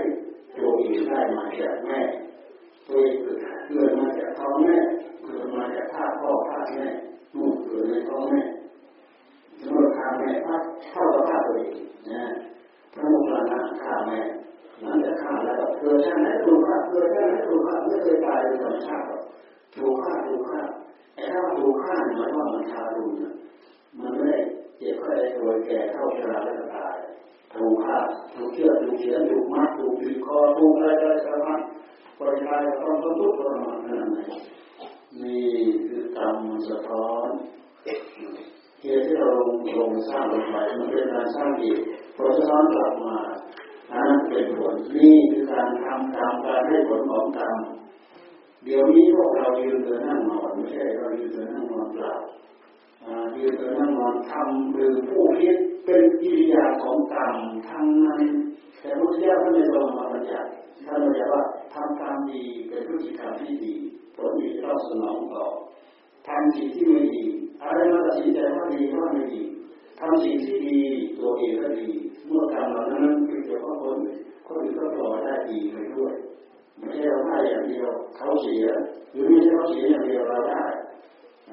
[0.58, 2.00] ตัวเองได้มาจากแม่
[2.88, 3.38] ตัวเองเกิด
[3.68, 4.76] เกิดมาจากท้องแม่
[5.24, 6.88] เกิดมาจากฆ่าพ่อฆ่าแม่
[7.36, 8.42] นู่นเกิดในท้องแม่
[9.62, 11.74] สมมติฆ่าแม่พัดเท่ากับฆ่าตัวเอง
[12.12, 12.24] นะ
[12.94, 14.20] พระมคคัลานะฆ่าแม่
[14.82, 19.06] หลังจากฆ่าแล้วเกิดชาติไหนถูกฆ่าเกิดชาติไหนถูกฆ่าไม่เคยตายในธรรมชาติ
[19.76, 20.62] ถูกฆ่าถูกฆ่า
[21.14, 23.12] ไอ้ถ้าถูกฆ่าหมายว่ามันทารุณ
[24.00, 24.38] มันไม่ได้
[24.78, 26.96] เจ็บแค่ตัวยแก่เท่าชราแล้วตาย
[27.54, 27.98] ถูกฆ่า
[28.34, 31.60] ถูกเชือกถูกเขียนถูกมัดถูกบีบคอถูกอะไรอะไรสารพัด
[32.18, 34.20] ปล่อยายต้องต้องทุกข์ทรมานขนาดไหน
[35.22, 35.50] นี่
[35.88, 36.38] คือกรรม
[36.70, 37.30] สะท้อน
[38.82, 41.84] เหตุที่เราลงลงสร้างลงไปมันเป็นการสร้างเหตุ
[42.16, 43.18] พอสะท้อนกลับมา
[43.92, 47.58] อันนั้นเป็นผลนี่คือการทำตามการให้ผลของกรรม
[48.64, 52.16] เดี๋ยวนี้พวกเรายืนเดินนั่งนอนไม่ใช่เรายืนเดินนั่งนอนเปล่า
[53.06, 57.36] อ่ายืนเดินนั่งนอนทำหรือผู้คิดเป็นกิริยาของกรรม
[57.70, 58.24] ทั้งนั้น
[58.80, 60.50] แต่พุทธเจ้าท่านไม่ทรงมาบัญญัติ
[60.86, 63.76] ท่านบัญญัติว่าทำกรรมดีเป็นพฤติกรรมที่ดี
[64.16, 65.46] ผลดีเราสนองต่อ
[66.28, 67.26] ทำสิ่งที่ไม่ดี
[67.62, 69.42] อะไรมาตัดสินใจว่าดีว่าไม่ดี
[70.00, 70.80] ทำสิ่งที่ดี
[71.18, 71.88] ตัวเองก็ดี
[72.26, 73.98] เมื่อทำเหล่านั้นเกี่ยวกับคน
[74.48, 76.14] คนอื่นก็ต่อได้ดีไปด้วย
[76.78, 78.66] ไม่ใช่เราได้อย่างเดียวเขาเสีย
[79.12, 80.64] หรือไม่ใช่เขาเสียอย่างเดียวเราได้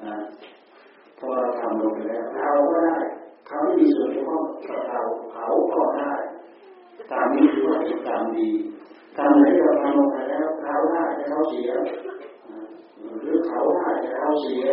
[0.05, 0.15] นะ
[1.17, 2.97] พอเราทำลงไปแล้วเราก็ได้
[3.47, 4.99] เขาไม่มีส่วนเกี่ยวข้องกับเรา
[5.33, 6.11] เขาก็ได้
[7.11, 8.49] ตามนี้ถือว่าเป็นกรรมดี
[9.17, 11.69] กรรมไหนเราทำลงไปแล้วเขาได้แต่เขาเสีย
[13.21, 14.65] หรือเขาได้แต่เขาเสีย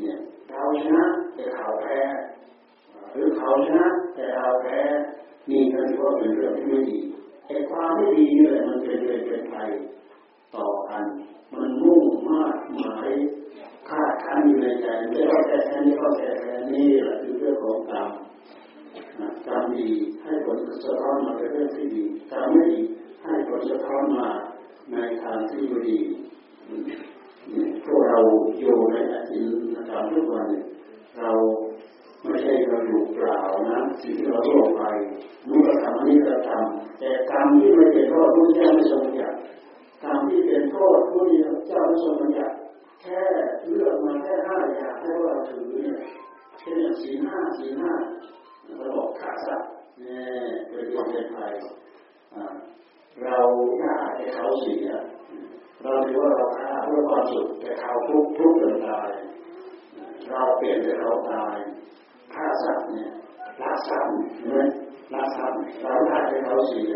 [0.00, 0.18] เนี่ย
[0.50, 2.00] เราชนะแต่เขาแพ้
[3.12, 4.80] หรือเขาชนะแต่เราแพ้
[5.50, 6.98] นี่ก็ถือว่าเป็นเรื่องที่ไม่ดี
[7.46, 9.70] ไอ้ความไม่ดีนี่แหละมันเป็นเรื่องเป็นภัย
[10.56, 11.04] ต่อกัน
[11.54, 13.10] มันมุ่งมากหมาย
[13.88, 18.08] คาดคันอยู่ในใจไม่ว่าแต่แค่นี้ก็แต่แค่นี้แหละคือเรื่องของกรรม
[19.46, 19.90] กรรมดี
[20.22, 22.80] ให้ผลสะท้อนมาเป็นเรื่องที่ดีกรรมไม่ดี
[23.24, 24.28] ให้ผลสะท้อนมา
[24.92, 25.98] ในทางที่ไม่ดี
[27.84, 28.18] พวกเรา
[28.58, 29.52] อยู่ในอาชีพ
[29.88, 30.48] กรรมทุกวัน
[31.18, 31.30] เรา
[32.22, 33.38] ไม่ใช่เราอยู่เปล่า
[33.70, 34.82] นะสิ่งที่เราลงไป
[35.48, 39.34] นู่เราทำนี่เราทำแต่กรรมที่ไม่เป็นโทษผู้ที่ไม่ทรงอย่าง
[40.04, 42.52] กรรมที่เป็นโทษผู้ที่เจ้าไม่ทรงอย่าง
[43.02, 43.22] แค่
[43.66, 45.98] เลือกมาแค่ห้าอย่างให้เราถือเนี่ย
[46.58, 47.92] เช่นอย่างสีห้าสีห้า
[48.78, 50.20] เราบอกขาสัตว์เนี่
[50.52, 51.52] ยเป็นความเป็นไทย
[53.22, 53.36] เรา
[53.80, 54.88] ฆ่าให้เขาเสีย
[55.82, 59.10] เราถือว่าเราฆ่าเพื่อความสุขแต่เขาทุกทุกเดินตาย
[60.30, 61.56] เราเปลี่ยนแต่เราตาย
[62.34, 63.12] ฆ่าสัตว์เนี่ย
[63.62, 64.58] ละสัตว์เห็นไหม
[65.14, 66.94] ละสัตว์เราฆ่าให้เขาเสีย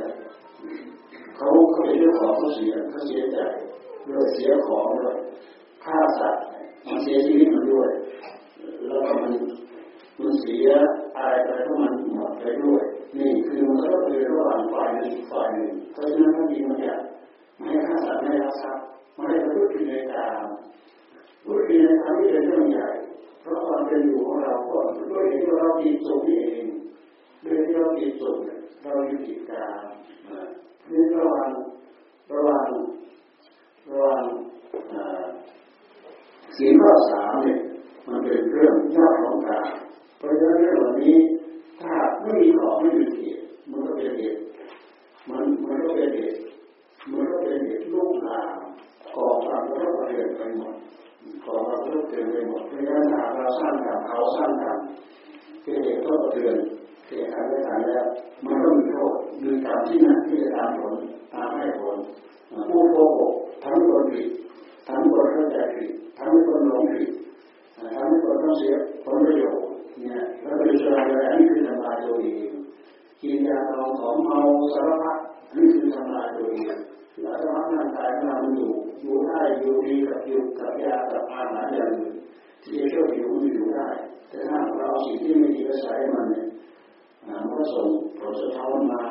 [1.36, 3.38] เขาเขาเป็นเรื่องของเขาเสียเขาเสียใจ
[4.08, 5.16] ด้วยเสียของด้วย
[5.84, 6.42] ฆ่าสัตว์
[6.86, 7.90] มันเสียชีวิตมันด้วย
[8.86, 9.32] แล้วก็มัน
[10.20, 10.68] มันเสีย
[11.16, 12.82] อะไรไปก็มันหมดไปด้วย
[13.18, 17.00] นี่คือมันก็เป็นระหว่างฝ่ายหนึ่งฝ่ายหนึ่งเพราะฉะนั้นท่านดีมันอยาก
[17.62, 20.44] ไม่ให้ฆ่าสัตว์ไม่ให้ลักทรัพย์ไม่ให้พฤติผิดในกาม
[21.44, 22.88] พฤติผิดในกามที่เป็นเรื่องใหญ่
[23.40, 24.78] เพราะความเป็นอยู่ของเราก็
[25.10, 26.64] ด้วยเหตุที่เราผิดสูงนี่เอง
[27.44, 28.36] ด้วยที่เราผิดสูง
[28.82, 29.82] เราอยู่ผิดกาม
[30.90, 31.48] นี่ระว่าง
[32.32, 32.68] ระว่าง
[33.88, 34.22] ระว่าง
[36.56, 37.58] สิ่ข้อสามเนี่ย
[38.06, 39.68] มันเป็นเรื่องยอดของกาม
[40.18, 41.16] เพราะฉะนั้นเรื่องเหล่านี้
[41.80, 44.40] ถ้าไม่มีขอบไม่มีเหตุมันก็เป็นเหตุ
[45.28, 46.36] มันมันก็เป็นเหตุ
[47.06, 48.48] เหมันก็เป็นเหตุลูกหลาน
[49.14, 50.74] ก่อความรู้ประเด็นไปหมด
[51.44, 54.78] ก่อความรู้เต็มไปหมดเพราะฉะนั้นถ้าเราสร้างกรรมเขาสร้างกรรม
[55.62, 56.56] เป็นเหตุก็เตือน
[57.06, 58.04] เสียหายไปทางแล้ว
[58.44, 60.94] มันก็มีโทษมีกรรมที่นั่นที่จะตามผล
[61.34, 61.96] ตามให้ผล
[62.70, 64.28] ผู้โกหกทำให้คนผิด
[64.86, 67.10] ทำให้คนเข้าใจผิดทำให้คนหลงผิด
[67.94, 69.64] ทำให้คนต้องเสียผลประโยชน์
[70.00, 72.52] เนี่ยแล้วเป็นส่วนอะไรอันนี้คือทำลายตัวเอง
[73.22, 74.38] กินยาลองของเมา
[74.74, 75.18] สารพัด
[75.56, 76.76] นี่คือทำลายตัวเอง
[77.20, 78.70] แล้วสารพัดร่างกายของเราอยู่
[79.02, 82.14] อยู่ได้อยู่ดีกับอยู่กับยากับอาหารอย่างอื่น
[82.62, 83.88] ที่จะช่วยอยู่มันอยู่ได้
[84.28, 86.46] แต่ถ้าเราสิ่งที่ไม่ดีก็ใช้มันเนี่ย
[87.26, 87.86] มันก็ส่ง
[88.18, 89.02] ผลสะท้อนมา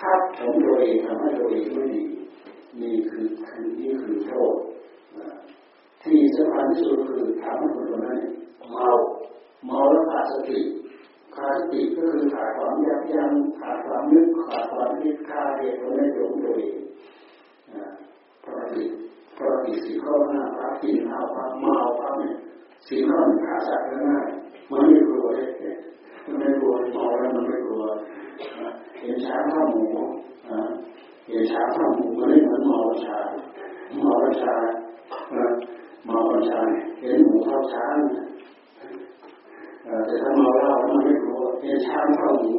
[0.00, 2.02] ทับถมตัวเองทำให้ตัวเองไม่ดี
[2.80, 4.54] นี่คือคือนี่คือโทษ
[6.02, 8.18] ที่สำคัญที่สุดคือทำให้คนคนนั้น
[8.70, 8.88] เมา
[9.66, 10.58] เมาแล้วขาดสติ
[11.38, 16.78] ขาดสติก็คือขาดความยับยั้งขาดความนึกขาดความคิดขาดเหตุผลในตัวตัวเอง
[18.44, 18.84] ปกติ
[19.38, 22.36] ปกติสี่ข้อหน้าพระกินข้าวพระเมาพระเนี่ย
[22.86, 24.26] สี่ข้อหนึ่งขาดสัตว์ง่าย
[24.70, 25.48] มันไม่กลัวเลย
[26.24, 27.82] มันไม่กลัวเมาแล้วมันไม่กลัว
[29.00, 29.84] เห็นช้างข้าหมู
[31.28, 33.18] เห็นช้างข้าหมูมันไม่เหมือนเมาชา
[34.00, 34.54] เมาชา
[36.06, 36.60] เมาชา
[37.00, 37.96] เห็นหมูข้าช้าง
[40.06, 41.12] แต่ถ้าเมาเหล้ามันไม่
[41.62, 42.52] เห็นช้างเข้าหมู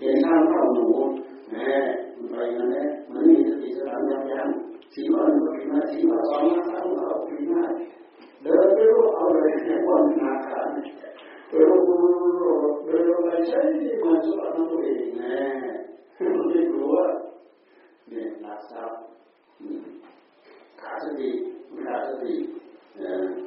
[0.00, 0.86] เห็นช้างเข้าหมู
[1.50, 1.70] แม่
[2.16, 4.48] มันไปงั้นแหละมันมีสติสตังยับยั้ง
[4.94, 7.62] สีวันก็ปีมาสีวันสองมาสามมาปีมา
[8.42, 10.58] เดินไปรู้เอาเลยแค่วันนาขา
[11.48, 11.80] ไปรู้
[12.84, 15.34] เดินไปใช้ที่มันสอันตัวเองแม่
[16.48, 16.94] ไม่กลัว
[18.08, 18.98] เนี่ยนักทรัพย์
[20.80, 21.30] ขาดสติ
[21.84, 22.34] ขาดสติ
[22.96, 23.45] เนี่ย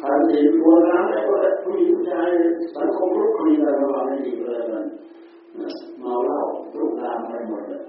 [0.00, 1.34] ขาดสติกลัวน้ำแล้วก็
[1.64, 2.28] ผู้หญิงผู้ชาย
[2.76, 4.84] สังคมลุกคลีอะไรประมาณนี้อีกเลยมัน
[6.00, 6.40] เมาเหล้า
[6.76, 7.82] ลุกลามไปหมดเลย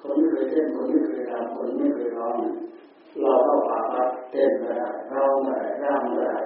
[0.00, 2.34] คนไม่เคยเต้นคนไม่เคยรำคนไม่เคยร้อง
[3.20, 6.36] เราก็ปาปัดเต้นไม่ได้ร้องไม่ได้ร่างไม่ได้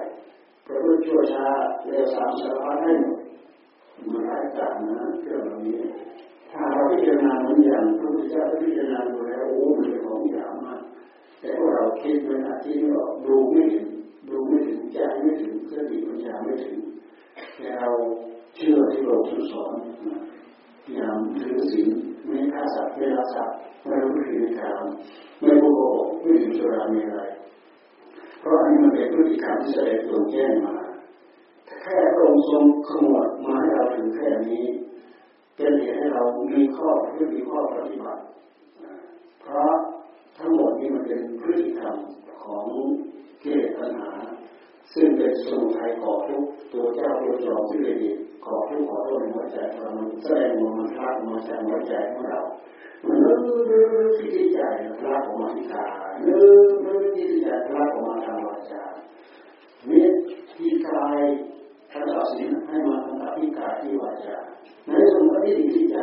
[0.65, 1.47] ประพฤติชั่วช้า
[1.85, 3.19] เร็วสามสารพัดให้หมด
[4.11, 5.77] มันร้ายกาจนะเรื่องเหล่านี้
[6.51, 10.81] ถ้าเราพิจารณาเหมือนอย่างพระพุทธเจ้าพิจารณาดูแล้วโอ้มันเป็นของหยาบมาก
[11.39, 13.87] แต่พวกเราคิดไม่ได้ที่เราดูไม่ถึง
[14.31, 15.99] ดูไม่ถึงใจไม่ถึงสติ
[17.59, 17.91] แต่เรา
[18.55, 19.15] เชื่อที่เรา
[19.51, 19.73] สอน
[20.83, 21.89] พยายามถือศีล
[22.25, 24.81] ไม่ฆ่าสัตว์ไม่ลักทรัพย์ไม่รู้ผิดทาง
[25.41, 27.23] ไม่โกหกไม่ดื่มสุรามีอะไร
[28.39, 30.75] เพราะอันนี้มันเป็นพฤติกรรมที่แสดงตัวแจ้งมา
[31.81, 34.65] แค่พระองค์ทรงขมวดมาให้เราถึงแค่นี้
[35.55, 38.21] เป็นเหตุให้เรามีข้อที่มีข้อปฏิบัติ
[39.41, 39.73] เพราะ
[40.39, 41.95] ทั้งหมดนี้มันเป็นพฤติกรรม
[42.43, 42.65] ของ
[43.41, 44.11] กิเลสตัณหา
[44.93, 47.95] ซึ่งเป็นสมุทัยก่อทุกตัวเจ้าตัวจอมที่เลย
[48.45, 52.39] ก่อทุกข์ก่อโทษในหัวใจของเราแสดงมันพลาดมาจากหัวใจของเรา
[53.05, 53.39] มันนึก
[54.17, 54.59] ที่ใจ
[54.99, 55.85] พลาดออกมาที่ตา
[56.27, 58.83] นึกนึกที่ใจพลาดออกมาทางวาจา
[59.87, 60.09] เนี่ย
[60.55, 61.19] ที่กาย
[61.91, 64.37] ทัศน์สินให้มาทำอภิการที่วาจา
[64.87, 65.97] ในสมมติที่ที่ใจ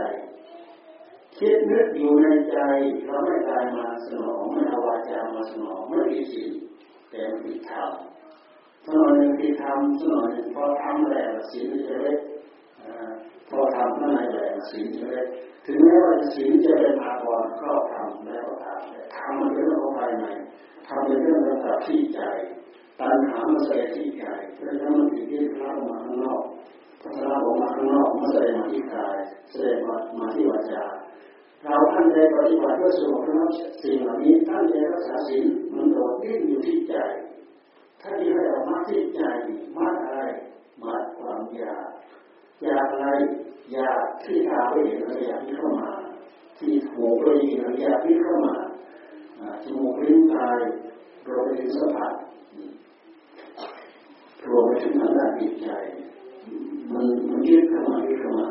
[1.39, 2.59] คิดนึกอยู่ในใจ
[3.07, 6.53] เราไม่กายมาสนองไม่เอาวาจามาสนองไม่ผิดศีล
[7.11, 7.91] แต่ผิดธรรม
[8.84, 12.18] สนองหนึ่งผิดธรรมสนองหนึ่งพอทำแล้วศีลจะเล็ก
[13.49, 15.26] พอทำข้างในแล้วศีลจะเล็ก
[15.66, 20.26] ถึงแม้ว่าศีลจะเป็นอาภรณ์ก็ทำแล้วก็ทำแต่ทำมันเป็นเรื่องของภายใน
[20.87, 22.20] ทำเป็นเรื่องระดับที่ใจ
[23.01, 24.24] ตัณหามันแสดงที่ใจ
[24.55, 26.43] เพราะฉะนั้นมันถึงที่พระมาข้างนอก
[27.01, 29.16] พัฒนาออกมาข้างนอกมันแสดงมาที่กาย
[29.51, 30.84] แสดงมามาที่วาจา
[31.69, 33.49] เราท่านใดปฏิบัติเพื่อสงบระ
[33.83, 35.45] สิ่งเหล่านี้ท่านใดรักษาศีล
[35.75, 36.95] มันโดดเด่นอยู่ที่ใจ
[38.01, 39.23] ถ้านที่ให้เรามาที่ใจ
[39.77, 40.21] มาอะไร
[40.83, 41.89] มาความอยาก
[42.62, 43.07] อยากอะไร
[43.73, 45.91] อยากที่ตาไปเห็นอะไรอยากที่เข้ามา
[46.59, 48.55] ที่หูไปยินอะไรอยากที่เข้ามา
[49.62, 50.61] จมูกลิ้นกาย
[51.27, 52.12] รวมไปถึงสัมผัส
[54.47, 55.69] รวมไปถึงทางด้านจิตใจ
[56.93, 58.49] มันมันยึดเข้ามายึดเข้ามา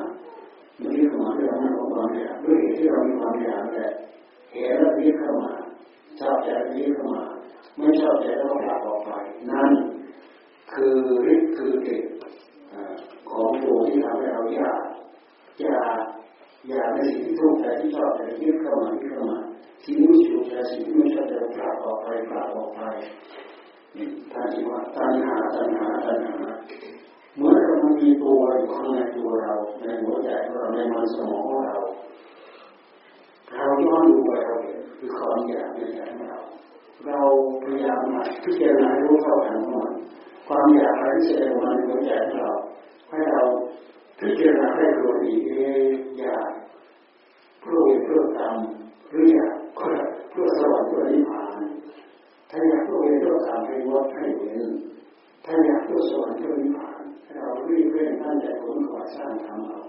[0.79, 3.91] มันยึดเข้ามาด้วยอำนาจของความอยากด้วยเหตุที่เรามีความอยากแหละ
[4.51, 5.53] เหตุแล้วยึดเข้ามา
[6.19, 7.23] ชอบใจยึดเข้ามา
[7.77, 9.11] ไม่ชอบใจก็ผลักออกไป
[9.51, 9.71] นั่น
[10.73, 10.95] คือ
[11.33, 12.03] ฤทธิ์คือเดช
[13.29, 14.81] ของตัวที่ทำให้เราอยาก
[15.61, 15.99] อยาก
[16.69, 19.39] อยากในสิ่งที่ถูกใจที่ชอบใจยึดเข้ามายึดเข้ามา
[19.83, 22.81] สิ่งที่ไม่ถูกใจสิ่งที่ไม่ชอบใจผลักออกไปผลักออกไป
[24.31, 26.37] ท่านว่าตัณหาตัณหาตัณหา
[27.37, 31.77] เหมื่อมันมีตัวอยู่ข้างในตัวเราในหัวใจของเราในมันสมองของเรา
[33.55, 36.39] เราย้อนดูไปเราเห็นคือความอยากในใจของเรา
[37.05, 37.19] เรา
[37.63, 39.91] พยายามมาพิจารณารู้เท่าทันมัน
[40.47, 42.53] ความอยากอะไรที่แสดงมาในหัวใจของเรา
[43.09, 43.41] ให้เรา
[44.19, 45.51] พิจารณาให้รู้ดีเอ
[46.19, 46.49] อยาก
[47.61, 48.55] เพื่อเพื่อกรรม
[49.09, 49.95] หรืออยากเพื่อ
[50.29, 51.61] เพื่อสวรรค์เพื่อนิพพาน
[52.49, 54.65] ถ้าอยากเพื่อเพื่อกรรมให้วัดให้เว้น
[55.45, 56.94] ถ้าอยากเพื่อสวรรค์เพื่อนิพพาน
[57.35, 59.79] เรารีบเร่งตั้งใจผลก่อสร้างทำเอา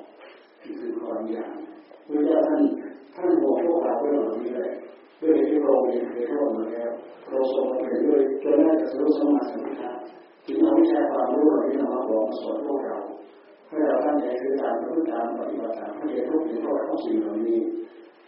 [0.60, 1.52] ที่คือความอยาก
[2.08, 2.62] พระเจ้าท่าน
[3.14, 4.70] ท่านบอกพวกเราเรื่องเหล่านี้เลย
[5.20, 6.90] ด้วยที่เราเรียนเคยรู้มาแล้ว
[7.28, 9.90] เราสอนไปด้วยจนได้จะรู้สมาสัมพุทธะ
[10.46, 12.96] จึงเอาวิชาความรู้เหล่านี้มาบอกสอนพวกเรา
[13.68, 17.60] ให้เราตั้งใจคือการปฏิบัติปฏิบัติตามให้เห็นทุกข์เห็นโทษของสิ่งเหล่านี้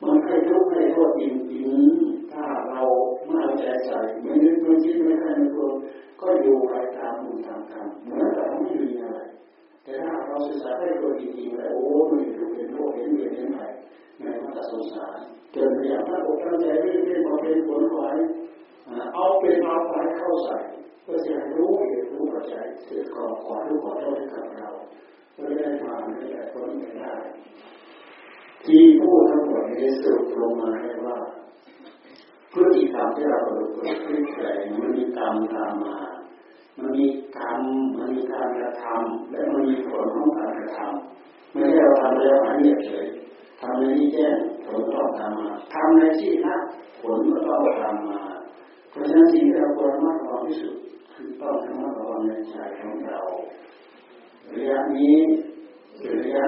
[0.02, 2.82] มันให้ทุกข์ให้โทษจริงๆถ้าเรา
[3.26, 5.68] ไม่เอาใจใส่ไม่นึกไม่คิดไม่ใครไม่กลัว
[6.20, 9.20] ก็อยู่ไปตามบุญตามกรรมเหมือนกับไม่มีอะไร
[9.82, 13.70] แต่ถ้าเราศึกษาได้ตัวจริงๆแล้วโอ้ไม่ทุกเห็นโทษเห็นเวรเห็นภัย
[14.20, 15.18] ในวัฏสงสาร
[15.54, 18.10] จนพยายามตั้งอกตั้งใจเรื่อยๆมาเป็นผลไว้
[19.14, 20.58] เอาเป็นเอาไปเข้าใส่
[21.02, 24.68] เพื่อจะรู้เหตุรู้ปัจจัยเกิดก่อขอรู้ขอโทษให้กับเรา
[25.32, 27.12] เพื่อได้มาไม่ได้ผลไม่ได้
[28.64, 31.18] ที่พูดทั้งหมดนี้สรุปลงมาให้ว่า
[32.52, 35.96] พฤติกรรมที่เราประพฤติพฤติกรรมมันมีกรรมตามมา
[36.78, 37.06] มันมี
[37.36, 37.60] กรรม
[37.96, 43.06] มันมีการกระทำและมันมีผลของการกระทำไม่ใช่เราทำแล้วหายเงียบเฉย
[43.60, 46.60] ทำในที่แจ้งผลต้องตามมาทำในที่นัก
[47.00, 48.20] ผลก็ต้องตามมา
[48.90, 50.74] เพราะฉะนั้นสิ่งที่เราควรมากกว่าที่สุด
[51.12, 53.20] คือต้องทำมากกว่าในใจของเรา
[54.52, 55.16] ระยะนี้
[56.20, 56.44] ระยะ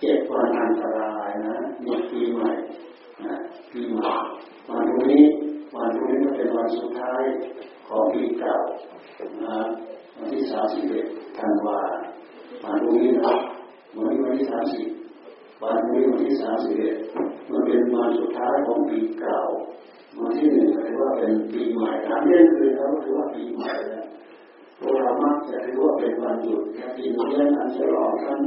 [0.00, 2.50] เจ็ดวันอันตรายนะมีปีใหม่
[3.24, 3.34] นะ
[3.72, 4.12] ปีใหม่
[4.68, 5.24] วันนี้
[5.74, 7.22] วันนี้มันเป็นวันสุดท้าย
[7.92, 8.54] ของปีเก่า
[9.44, 9.58] นะ
[10.16, 11.06] วันที่สามสิบเอ็ด
[11.38, 11.80] ธันวา
[12.64, 13.34] วันนี้นะ
[13.94, 14.88] วันนี้วันที่สามสิบ
[15.62, 16.96] วันนี้วันที่สามสิบเอ็ด
[17.50, 19.40] มันเป็นวันสุดท้ายของปีเก่า
[20.18, 24.06] วันที่หนึ่งถือว่าเป็นปีใหม่ทำเรื่องคือเราถือว่าปีใหม่แล้ว
[24.78, 27.28] พวกเรามักจะถือว่าเป็นวันหยุดแต่ปีนี้
[27.58, 28.38] อันฉลองกัน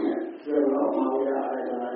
[0.00, 1.86] เนี่ยเรื่องเราเมายาอะไรอะไร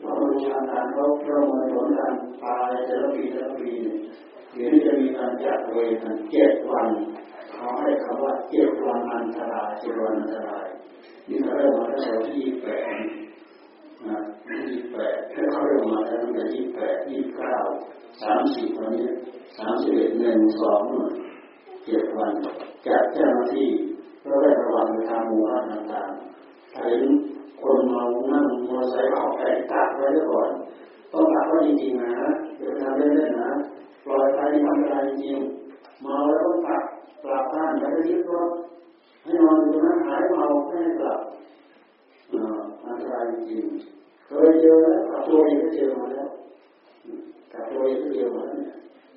[0.00, 3.98] เราดูทางการเขาเรามาผลการตายแต่ละปีแต่ละปีเนี่ย
[4.54, 6.88] เดี๋ยวจะมีการจัดเวรกันเจ็ดวัน
[7.52, 10.66] เขาให้คำว่าเจ็ดวันอันตรายเจ็ดวันอันตราย
[11.28, 12.94] นี่เขาเริ่มมาตั้งแต่ที่แปด
[14.08, 14.18] นะ
[14.68, 17.56] ยี่แปดถ้าเขาเริ่มมาตั้งแต่ยี่แปดยี่เก้า
[18.22, 19.08] สามสิบวันนี้
[19.58, 20.82] สามสิบเอ็ดหนึ่งสอง
[21.86, 22.30] เจ็ดวัน
[22.86, 23.68] จัดเจ้าหน้าที่
[24.24, 27.04] เราได้ระวังในทางหมู่บ้านต่างๆถ้าเห็น
[27.62, 28.02] คนเมา
[28.32, 29.42] นั่งมอเตอร์ไซค์เอาไป
[29.72, 30.50] ตักไว้ก่อน
[31.12, 32.10] ต้องตักไว้จริงๆนะ
[32.56, 33.50] เดี๋ยวทำเล่นๆนะ
[34.04, 35.38] ปล่อยไปทำอะไรจริง
[36.02, 36.82] เมาแล้วต้องตัก
[37.22, 38.50] กลับบ้านไม่ได้ยึดรถ
[39.22, 41.20] ให้นอนอยู่นั้นหายเมาไม่ให้กลับ
[42.84, 43.64] อันตรายจริง
[44.26, 46.28] เคยเจอแล้วกับตัวเองก็เจอมาแล้ว
[47.52, 48.76] กับตัวเองก็เจอมาแล้วเนี่ย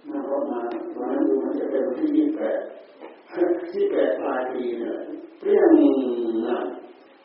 [0.10, 0.60] นั่งรถมา
[0.98, 2.58] วันนั้นดูมันจะเป็นที่ยี่แปด
[3.72, 4.96] ที่แปดปลายปีเนี่ย
[5.40, 5.72] เปรี้ยง
[6.48, 6.58] นะ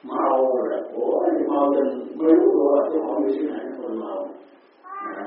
[0.07, 0.24] เมา
[0.70, 4.12] เลยโอ้ยเมาจนไม่รู้ตัวเจ้าของอยู่ที่ไหนคนเมา
[5.16, 5.26] นะ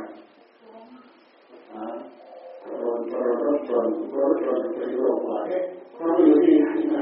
[1.73, 1.83] อ่า
[2.79, 5.43] โดนโดนรถชนรถชนไปโรงพยาบาล
[5.95, 6.53] เขาอยู่ที่
[6.89, 6.95] ไหน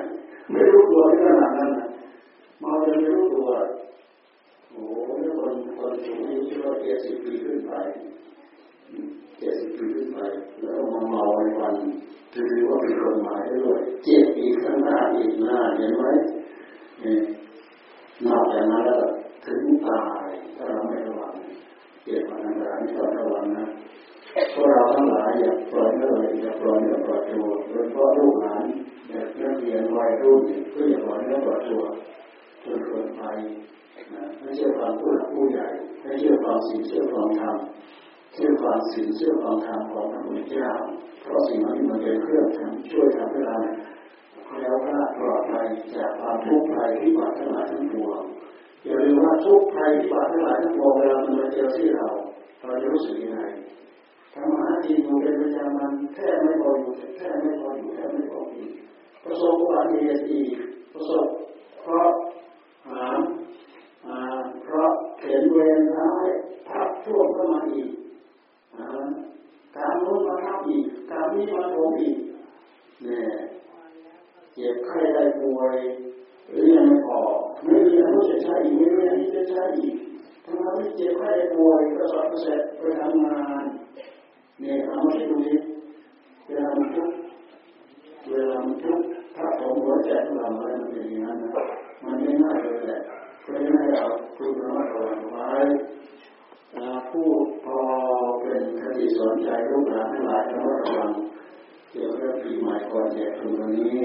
[0.51, 1.71] ไม่รู้ตัวที่ขนาดนั้น
[2.59, 3.49] เมาจนไม่รู้ตัว
[4.71, 4.83] โอ้
[5.19, 7.71] ยคนคนสูงอายุที่ว่าเจ็ดสิบปีขึ้นไป
[9.39, 10.19] เจ็ดสิบปีขึ้นไป
[10.61, 11.75] แล้วมาเมาในวัน
[12.33, 16.03] ถือว่าเป็นคนหมายด้วยเจ็ดปีข้างหน้าอีกหน้าเห็นไหม
[17.01, 17.21] เนี่ย
[18.27, 19.01] นอกจากนั้นแล้ว
[19.45, 21.33] ถึงตายถ้าเราไม่ระวัง
[22.03, 23.65] เจ็บมันอันตรายไม่ต้องระวังนะ
[24.53, 28.65] พวกเราทั้งหลายอย่าปล่อยเลยอย่าปล่อยเนื้อปล่อยตัวโดยเฉพาะลูกหลาน
[29.07, 30.41] เด็กนักเรียนวัยรุ่น
[30.73, 31.83] ก็อย่าปล่อยเนื้อปล่อยตัว
[32.63, 33.23] จนเกินไป
[34.41, 35.67] ไม่เชื่อฟังผู้หลักผู้ใหญ่
[36.01, 37.57] ไม่เชื่อฟังสิ่งเชื่อฟังธรรม
[38.33, 40.69] เชื่อฟังสิ่งเชื่อฟังธรรมของพระพุทธเจ้า
[41.21, 43.57] เพราะสิ่งนี้มันเป็นเครื่องทำช่วยทำให้เรา
[44.57, 48.23] แล้วก็ปลอดภัยจากความทุกข์ภัยที่บาดทั้งหลายทั้งปวง
[48.83, 52.07] อย่าลืมว่าทุกข์ภัยที่บาดทั้งหลายทั้งปวงเวลามันมาเจอที่เรา
[52.59, 53.41] เราจะรู้สึกยังไง
[54.33, 58.67] ทำมาทีอยู่เป็นประจำมันแค่ไม่พออยู่แค่ไม่พออยู่แค่ไม่พออยู่
[59.23, 60.57] ประสบอุบัติเหตุอีก
[60.93, 61.27] ประสบ
[61.81, 62.09] เพราะ
[62.89, 63.19] หาม
[64.63, 64.91] เพราะ
[65.21, 66.27] เห็นเวรร้าย
[66.69, 67.89] ทับท่วมเข้ามาอีก
[69.75, 72.17] การนู้มาทับอีกการนี้มาโถมอีก
[73.03, 73.31] เนี่ย
[74.59, 75.77] เจ็บไข้ได้ป่วย
[76.49, 77.19] หรือยังไม่พอ
[77.63, 79.95] ไม่มีอันนู้นจะใช้อีกไม่มีอันนี้จะใช้อีก
[80.45, 83.63] ทำไมไม่เจ็บไข้ได้ป่วยกระสอบเสร็จไปทำงาน
[84.59, 85.55] เนี่ยเอามาดูดิ
[86.45, 87.11] เวลามันทุก
[88.29, 88.99] เวลามันทุก
[89.35, 91.51] ถ้าผมหัวใจของเราไมันเป็นอย่างนั้นนะ
[92.03, 92.99] มันไม่ง่ายเลยแหละ
[93.41, 94.03] เพราะฉะนั้นเรา
[94.35, 95.49] คุยระมัดระวังไว้
[97.09, 97.27] ผู้
[97.65, 97.79] พอ
[98.41, 101.11] เป็นคติสอนใจลูกหลานทั้งหลายระมัดระวัง
[101.91, 103.97] เกี่ยวกับปีใหม่ก่อนแจกทุนวันนี้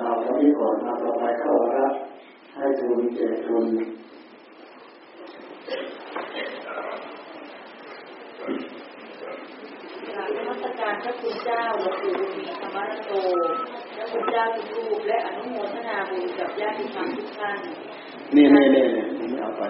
[0.00, 1.92] เอาเท่านี้ก่อนนะต่อไปเข้ารับ
[2.54, 3.66] ให้ทุนแจกทุน
[10.14, 13.12] กราบนมัสการพระคุณเจ้าหลวงปู่บุญมีธรรมรโต
[13.96, 17.58] พระคุณเจ้าทุกรูปและอนุโมทนาบุญกับญาติธรรมทุกท่าน
[18.34, 19.62] นี่นี่นี่นี่เอาไป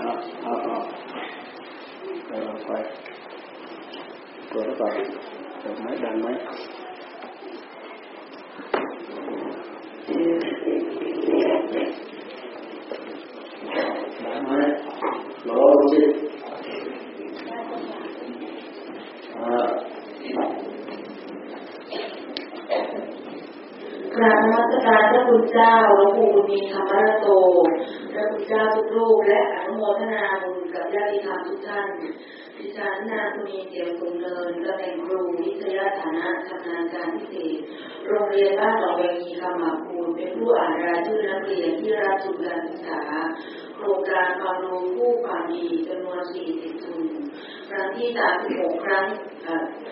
[0.00, 0.10] เอา
[0.42, 0.76] เอาเอา
[2.28, 2.72] เอาไป
[4.56, 4.92] เปิดแล้วก่อน
[5.80, 6.26] ไหมดังไหม
[14.22, 14.50] ได้ไหม
[15.48, 16.00] รอสิ
[24.14, 27.26] กราบนมัสการพระคุณเจ้าหลวงปู่มีธรรมรโต
[28.12, 31.88] พระคุณเจ้าทุกรูปและอนุโมทนาบุญ กับญาติธรรมทุกท่าน
[32.58, 37.58] ดิฉันนางคุณมีเกียรติคุณเนินตำแหน่งครูวิทยาฐานะชำนาญการพิเศษ
[38.06, 43.02] โรงเรียนบ้านหนองเวงีคำหมาคูลเป็นผู้อ่านรายชื่อนักเรียนที่รับทุนการศึกษา
[43.76, 46.20] โครงการความรู้ผู้ความดีจำนวน
[46.52, 47.06] 40 ทุน
[47.70, 48.08] ครั้งที่
[48.46, 49.06] 36 ครั้ง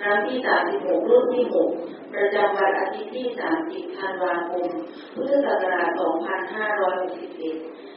[0.01, 0.39] ครั้งที่
[0.74, 3.28] 36 รุ่นที่ 6 ประจำวันอาทิตย์ที่
[3.62, 4.68] 30 ธันวาคม
[5.14, 7.94] พุทธศักราช 2561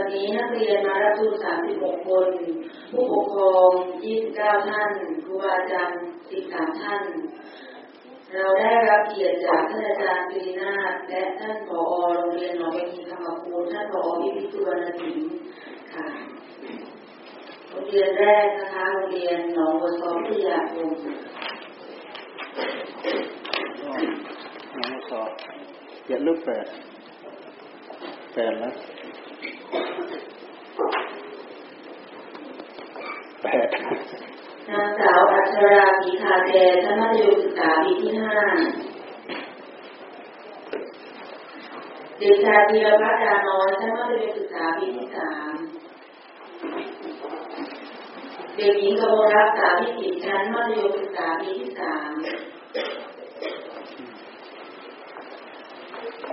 [0.00, 1.32] วันนี้นักเรียนมารับทุน
[1.70, 2.28] 36 คน
[2.92, 3.70] ผู้ปกครอง
[4.18, 4.90] 29 ท่าน
[5.24, 5.98] ครูบาอาจารย์
[6.38, 7.02] 13 ท่าน
[8.32, 10.72] เราได้รับเกียรติจากท่านอาจารย์กรีนา
[11.08, 11.82] และท่านผอ
[12.16, 15.30] โรงเรียนหนองบัวฮีคำมาคูลท่านผอวิพิสุวรรณสิงห์
[15.92, 16.06] ค่ะ
[17.68, 20.90] โรงเรียนแรกนะคะโรงเรียนหนองบัวซอพิทยาคม
[24.76, 25.30] น้องสอบ
[26.06, 26.66] เจ็ดลูกแปด
[28.34, 28.74] แปดแล้ว
[33.42, 33.68] แปด
[34.70, 36.52] นางสาวอัชราปีคาแก
[36.84, 38.36] ชั้นมัธยมศึกษาปีที่ห้า
[42.18, 45.54] เด็กชายธีรพัฒน์ดาน้อยชั้นมัธยมศึกษาปีที่สาม
[48.56, 52.12] เด็กหญิงกมลรักษาพิจิตชั้นมัธยมศึกษาปีที่สาม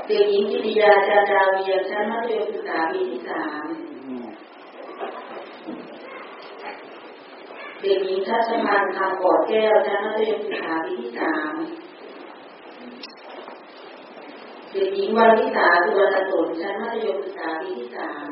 [0.08, 3.66] เด็กหญิงจิตยาจันดาเวียชั้นมัธยมศึกษาปีที่สาม
[4.06, 4.28] อืม
[7.86, 11.54] เด็กหญิงทัชพันธ์คำปอดแก้วชั้นมัธยมศึกษาปีที่สาม
[14.72, 18.30] เด็กหญิงวันวิสาสุวรรณสนชั้นมัธยมศึกษาปีที่สาม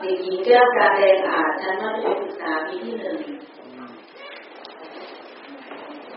[0.00, 3.18] เด็กหญิงแก้วการแดงอาจชั้นมัธยมศึกษาปีที่หนึ่ง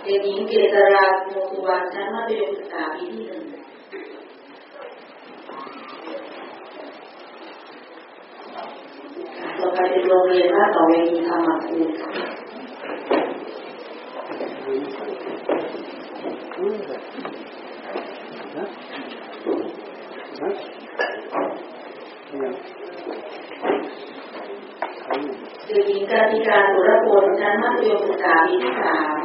[0.03, 3.45] เด็กหญิงเกษราโมสุวรรณชั้นมัธยมศึกษาปีที่หนึ่ง
[9.59, 12.09] ต่อไปเป็นโรงเรียนว่าต่อเวทีธรรมคูณค่ะ
[18.57, 18.65] นะ
[20.41, 20.51] นะ
[22.41, 22.53] ยัง
[25.65, 29.18] เด็กหญิงกาติการสุรพลชั้นมัธยมศึกษาปีที่สาม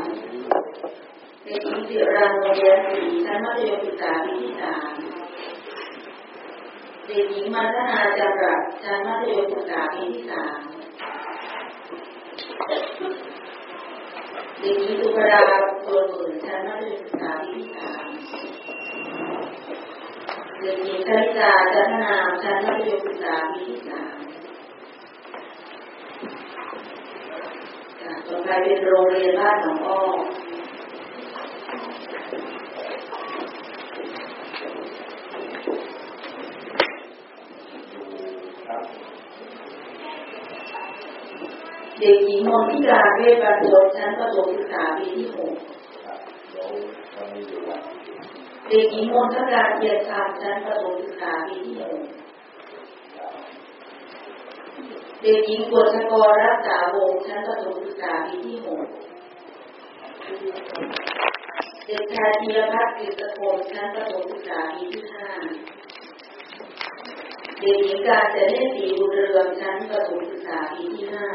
[1.44, 4.92] เด็กหญิงจิราโมเยศรีชั้นมัธยมศึกษาปีที่สาม
[7.06, 10.58] เด็กหญิงมัทนาจำรัดชั้นมัธยมศึกษาปีที่สาม
[14.58, 15.40] เด็กหญิงสุภรา
[15.86, 18.06] ตัวหมื่นชั้นมัธยมศึกษาปีที่สาม
[20.60, 24.16] เด็กหญิงชลิตาจันทนามชั้นมัธยมศึกษาปีที่สาม
[28.26, 30.02] ต่อไปเป็นโรงเรียนบ้านหนองอ้อ
[42.04, 45.54] เด็กหญิงมนทิกาเวชประโยชน์ชั้นประถมศึกษาปีที่หก
[48.68, 52.02] เด็กหญิงมนทการเทียนคำชั้นประถมศึกษาปีที่หก
[55.22, 58.86] เด็กหญิงกฤษกรรักษาวงชั้นประถมศึกษาปีที่หก
[61.86, 65.28] เด็กชายธีรพัฒน์กฤษพงศ์ชั้นประถมศึกษาปีที่ห้า
[67.60, 71.28] เด็กหญิงการจะได้สีบุญเรืองชั้นประถมศึกษาปีที่ห้า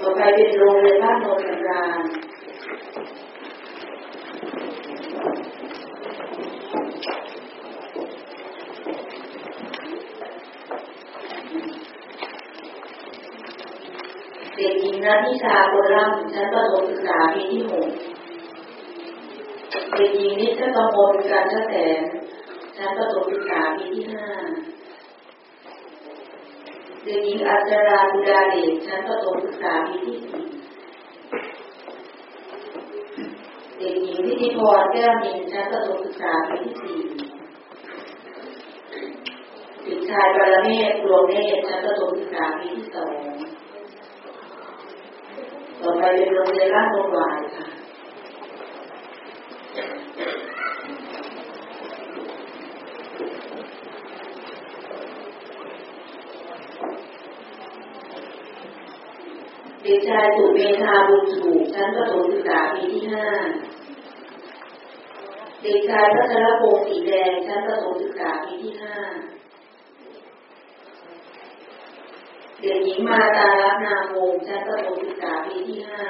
[0.00, 2.00] ต่อไปเป็นโรงเรียนบ้านโนนสำราญ
[14.56, 17.90] เด็กหญิงนัทิชาโกลัมชั้นประถมศึกษาปีที่หก
[19.94, 22.00] เด็กหญิงนิชกมลการแสน
[22.76, 24.28] ชั้นประถมศึกษาปีที่ห้า
[27.04, 30.44] เด็กหญิงอัจฉราบุดาเดชชั้นประถมศึกษาปีที่สี่
[33.78, 36.98] เด็กหญิงพิธิพรแก้วมินชั้นประถมศึกษาปีที่สี่
[39.84, 43.14] เด็กชายบารเมศดวงเนตรชั้นประถมศึกษาปีที่สอง
[45.80, 47.66] ต่อไปเป็นโรงเรียนราชวงศ์วายค่ะ
[59.82, 63.26] เด็กชายสุเมธาบุญถูกชั้นประถมศึกษาปีที่ห้า
[65.62, 68.96] เด็กชายพัชรพงศ์สีแดงชั้นประถมศึกษาปีที่ห้า
[72.60, 76.04] เด็กหญิงมาตาลักนามวงชั้นประถมศึกษาปีที่ห้า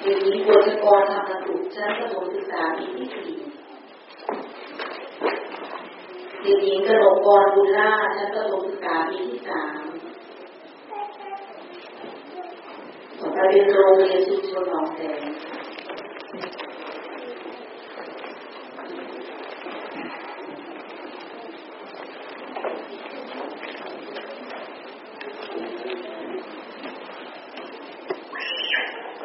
[0.00, 3.30] เด็กหญิงบัวชกรธรรมสุขชั้นประถมศึกษาปีที่สี่
[6.42, 9.83] เด็กหญิงกระหนกกรบุญล่าชั้นประถมศึกษาปีที่สาม
[13.44, 15.20] ต่อไปเป็นโรงเรียนชุมชนหนองแสง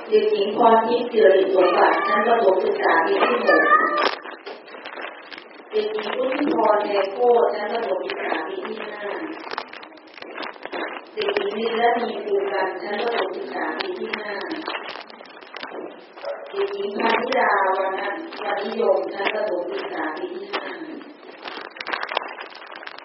[0.10, 3.64] เด็กหญิงพรทิพย์เสือริสมบัติชั้นประถมศึกษาปีที่หก
[5.72, 8.49] เด็กหญิงพุทธิพรแทโคตรชั้นประถมศึกษา
[11.20, 14.34] เด็กหญินิรมีภูกันชั้นประถมศึกษาปีที่ห้า
[16.50, 18.08] เด็กหญิงพานิดาวันนั
[18.44, 20.64] วันนิยมชั้นประถมศึกษาปีที่ห้า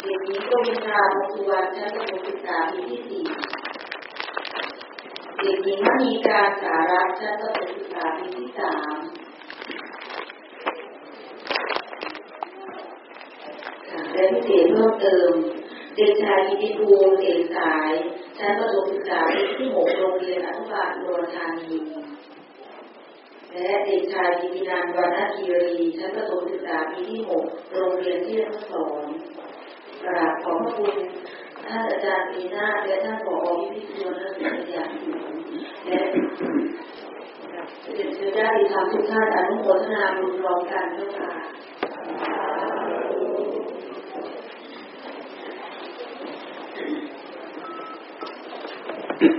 [0.01, 3.25] เด็กหญิงกวินทราโมสุวรรณชั้นประถมศึกษาปีที่สี่
[5.41, 8.97] เด็กหญิงมีการสารัตน์ชั้นประถมศึกษาปีที่สาม
[14.13, 15.35] และพิเศษเพิ่มเติม
[15.97, 17.93] เด็กชายกิติภูมิเอกสาย
[18.39, 21.75] ชั้นประถมศึกษาปีที่หกโรงเรียนอนุบาลอุดรธานี
[23.53, 28.73] และเด็กชายกิตินันวรรณคีรี ชั้นประถมศึกษาปีที่หกโรงเรียนที่รัศ
[29.05, 29.07] ร
[30.05, 30.95] กราบขอบพระคุณ
[31.67, 35.25] ท่านอาจารย์ปีนาและท่านผอวิพิชวนและศิษยาสูง
[35.87, 36.01] และ
[37.95, 41.31] เด็จเชื้อญาติธรรมทุกท่านอนุโมทนาบุญรอมกันเจ้าค่ะ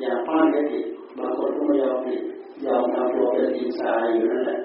[0.00, 0.86] อย่างปั้นไม่ติด
[1.18, 2.22] บางคนก็ไม่ยอมติด
[2.64, 4.58] ยอมทำตัวเป็นดินทรายอยู่นั่นแหละ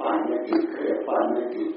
[0.00, 1.70] ปั่นไม่ติดเคยปั่นไม่ติด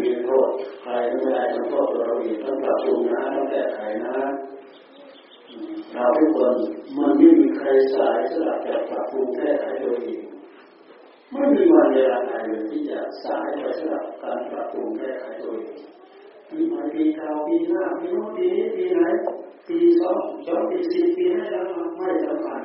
[0.00, 0.48] มีโทษ
[0.82, 4.16] ใครไม่ได้ต้องโทษตัวเราเองต้องปรับปรุงนะต้องแก้ไขนะ
[5.92, 6.54] เราทุกคน
[6.96, 10.20] มันไม่มีใครสายสลับจะปรับปรุงแก้ไขตัวเอง
[11.30, 15.78] ไม่มีวันเวลาไหนเลยที่จะสายไปสำหรับการปรับปรุงแก้ไขตัวเอง
[16.48, 19.00] ปีใหม่ปีเก่าปีหน้าปีโน้นปีนี้ปีไหน
[19.68, 21.62] ปีสองสองปีสี่ปีให้เรา
[21.96, 22.62] ไม่สำคัญ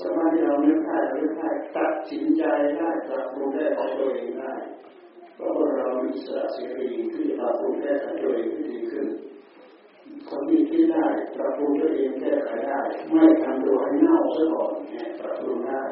[0.00, 2.42] สมัยที่เราเลือได้เราเลือได้ตัดสินใจ
[2.78, 4.52] ได้ปรับปรุงแก้ไขตัวเองได้
[5.34, 9.06] เพราะว่าเรามีสระเสรีที่จะปรับปรุงแก้ไขตัวเองที่ดีขึ้น
[10.28, 11.06] คนที่คิดได้
[11.36, 12.78] ปรับปรุงตัวเองแก้ไขได้
[13.10, 15.82] ไม่ทำตัวให้เน่าซะก่อนเนี่ยปรับปรุงได้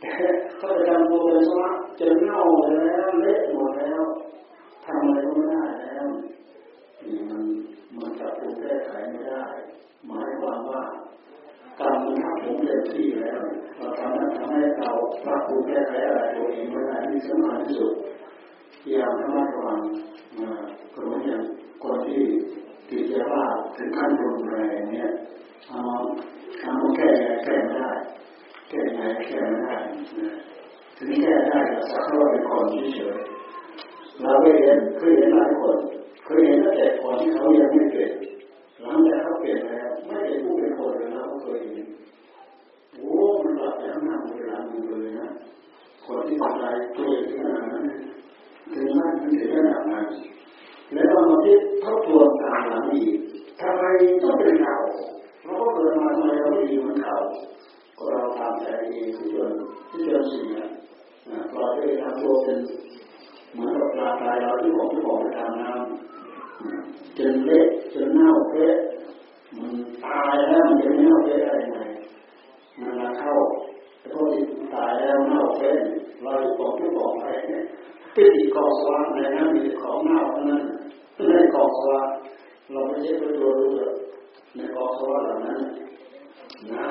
[0.00, 0.12] แต่
[0.56, 2.42] เขาจะทำตัวเป็นสมะจนเน่า
[2.74, 4.02] แล้วเละหมดแล้ว
[4.84, 6.06] ทำอะไรก็ไม่ได้แล้ว
[7.30, 7.42] มัน
[7.96, 9.44] มันปรับปรุงแก้ไขไม่ได้
[10.06, 10.82] หมายความว่า
[11.80, 13.40] กรรมมันทับผมเต็มที่แล้ว
[13.76, 14.90] เราทำนั้นทำให้เรา
[15.24, 17.92] ปรับปรุงแก้ไขอะไรตัวเองไม่ได้ที่สำคัญที่สุด
[18.90, 19.80] อย่างระมัดระวัง
[20.94, 21.42] ก็เหมือนอย่าง
[21.82, 22.22] คนที่
[22.88, 23.44] ติดยาบ้า
[23.76, 25.10] ถึงขั้นรุนแรงเนี่ย
[25.68, 25.80] เอา
[26.62, 27.10] เอาแก้
[27.44, 27.90] แก้ไม่ได้
[28.68, 29.76] แก้ไงแก้ไม่ได้
[30.96, 32.64] ถึงแก้ได้ก็สักเท่าเป็นคน
[32.96, 33.16] เฉย
[34.22, 35.78] เราเคยเห็นเคยเห็นหลายคน
[36.26, 38.10] คยเห็นตั้งแต่คนที่เขายังไม่เป็น
[38.80, 41.86] หลังจากเขาเปลี่ยนแล้วไม่ได้ผู้เป็นคนเลยนะเขาเคยเห็น
[42.94, 43.12] โอ้
[43.42, 45.28] มันหลับแต่ข้างหน้าเวลามึงเลยนะ
[46.04, 47.84] คนที่ทำลายตัวเองขนาดนั้น
[48.72, 50.06] ถึงนั่นถึงขนาดนั้น
[50.92, 53.16] แล้วเรามาคิดทบทวนตามหลังอีก
[53.60, 53.84] ทำไม
[54.22, 54.76] ต้องเป็นเรา
[55.44, 57.16] เราก็เกิดมาทำไมเราไม่ดีเหมือนเขา
[57.98, 59.52] ก็เราทำใจเองที่จน
[59.90, 60.64] ที่จนสิ่งนี้
[61.52, 62.58] เราได้ทำตัวเป็น
[63.52, 66.15] เหมือนกับปลาตายเราที่บอกที่บอกไปทำน้ำ
[67.16, 68.76] จนเละจนเน่าเละ
[69.58, 69.72] มัน
[70.04, 71.80] ตายแล้วมันจะเน่าเละได้ยังไง
[72.80, 73.34] มันมาเข้า
[73.98, 74.22] แต่พอ
[74.74, 75.72] ตายแล้วเน่าเละ
[76.22, 77.62] เราจะบอกที่บอกไปเนี่ย
[78.14, 80.62] ปิดกองสว่างในนั้นมีของเน่าเท่านั้น
[81.30, 82.08] ในกองสว่าง
[82.72, 83.66] เราไม่ใช่ไปดูดู
[84.54, 85.60] ในกองสว่างเหล่านั้น
[86.72, 86.85] น้ำ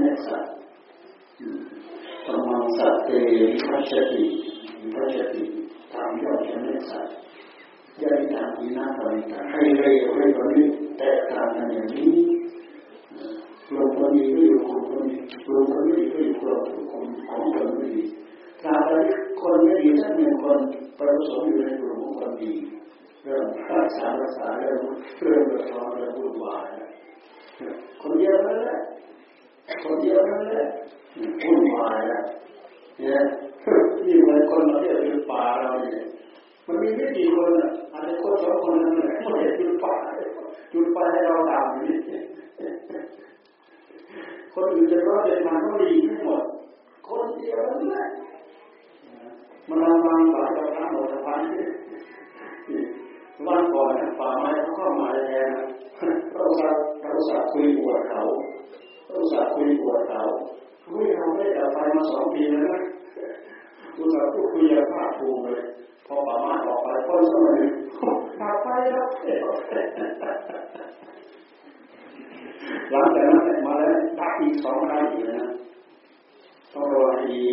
[0.00, 0.52] กรรมจะแม่สัตว์
[2.24, 4.24] ธรรมังสัตเตวิพัชติ
[4.80, 5.42] วิพัชติ
[5.92, 6.56] ทำยอดจะ
[6.90, 7.14] สัตว์
[8.00, 10.66] ยาตาอีหน้าตานิตาให้เร็วให้ตอนนี้
[10.98, 12.12] แตกต่างกันอย่างนี้
[13.74, 15.16] ลงคนดีก็อยู่ของคนดี
[15.48, 16.58] ลงคนไม่ดีก็อยู่ของ
[16.90, 18.04] ของของคนไม่ดี
[18.62, 18.92] ตราบใด
[19.40, 20.60] คนไม่ดีสักหนึ่งคน
[20.98, 22.52] ประสมอยู่ในกลุ่มของคนดี
[23.22, 24.80] เริ่มรักษารักษาเริ่ม
[25.20, 26.66] เริ่มกระทำเริ่มวุ่นวาย
[28.00, 28.78] คนเยวนั่นแหละ
[29.84, 30.66] คนเดียวนั่นแหละ
[31.42, 32.22] วุ่นวายแล้ว
[32.98, 33.20] เนี่ย
[34.06, 36.04] นี่เหมือนคนมาเที่ยวอยู่ป่าเราเนี่ย
[36.66, 39.94] มันมีไม่กี่คนอะอาจจะคนสองคนนั่นแหละไม่ได้จุดป่า
[40.72, 41.98] จุดป่าให้เราตามอยู่นี่
[44.54, 46.42] คนอื่นจะร้อนจะมาก็ดีทั้งหมด
[47.08, 48.06] คนเดียวนั่นแหละ
[49.68, 51.22] มันเอามาบาดเราทั้งหมดทั้ง
[53.46, 55.48] วันก่อนป่าไม้เขาเข้ามาแทน
[56.32, 58.20] เราสักเราสักคุยปวดเขา
[59.10, 60.20] เราสักคุยปวดเขา
[60.86, 62.80] คุยเราไม่ได้ไปมาสองปีแล้วนะ
[63.96, 65.60] อุตส่าห์พูดคุยกับภาคภูมิเลย
[66.06, 67.60] พอป่าไม้ออกไปคนสมัย
[68.40, 69.06] มาไปแล้ว
[72.90, 75.48] หลังจากนั้นมาแล้วพักอีกสองครั้งอีกนะ
[76.72, 77.44] ต้องรอดี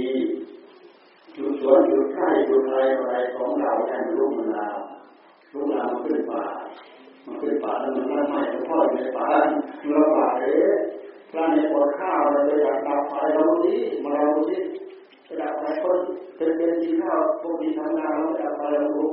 [1.36, 4.78] จุดสวนจุดใกล้จุดอะไรอะไรของเราแทนรูปมันลาว
[5.54, 6.44] ลูกหลานมันขึ้นป่า
[7.26, 9.28] มันขึ้นป่าแล้วมันนั่งไม่แล้วพ่ออยู่ในป่า
[9.90, 10.76] เราป่าเอ๊ะ
[11.32, 14.58] พระในปวดข้าวเราอยากดับไฟเราดิมาเราดิ
[15.28, 16.00] จะดับไฟคน
[16.36, 19.06] เป็นเป็นกินข้าวพวกที่ทำงานเราดับไฟเราดู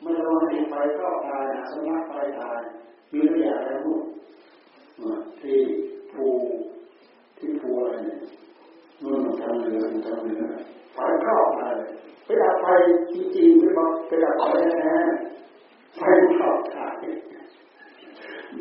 [0.00, 2.58] ไม่เราให้ไฟเข้าตายนะสมาไฟตาย
[3.12, 4.02] มีตัวอย่างอะไรพูด
[5.40, 5.58] ที่
[6.12, 6.26] ภู
[7.38, 8.18] ที่ภูอะไรเนี่ย
[9.02, 10.42] นู่นทางเหนือทางเหนือ
[10.94, 11.74] ไฟเข้าตาย
[12.24, 12.66] ไปดับไฟ
[13.12, 14.98] จริงๆไม่บอกไปดับไฟแน่
[15.96, 16.02] ไฟ
[16.36, 16.94] เข้าตาย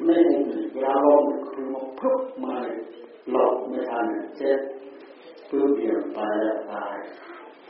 [0.04, 0.18] ไม่
[0.72, 2.56] เวลาลมคือมันพึบมา
[3.32, 4.06] หลบไม่ทัน
[4.38, 4.60] เจ็บ
[5.50, 6.96] ปื้มเดียวตายแล้วตาย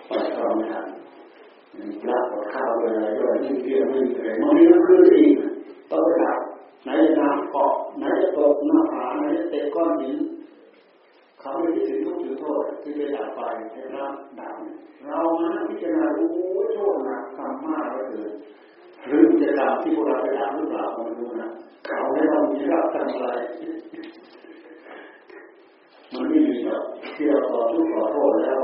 [0.07, 0.87] ไปเข้าไม่ทัน
[2.03, 5.35] ปลาปดข้าวเลยอะไรด้วยนี่เรื่องไม่เลยมันนี่มันคืออีก
[5.91, 6.39] ต้องไปดับ
[6.83, 10.17] ไหนจะน้ำเกาะไหนจะตกหน้าผาไหนจะเตะก้อนหิน
[11.39, 13.41] เขาไม่คิดถึงทุกข์ถึงโทษที่จะดับไป
[13.73, 14.55] ให้รับดับ
[15.05, 16.27] เรามาพิจารณาโอ้
[16.73, 18.31] โทษหนักทำมากเหลือเกิน
[19.07, 21.49] หรือจะกรรมที่พวกเราไปทำหรือเปล่าไม่รู้นะ
[21.85, 23.29] เขาให้เรามีรับทำอะไร
[26.13, 26.83] มันไม่มีหรอก
[27.15, 28.59] ที่เราขอทุกข์ขอโทษแล้ว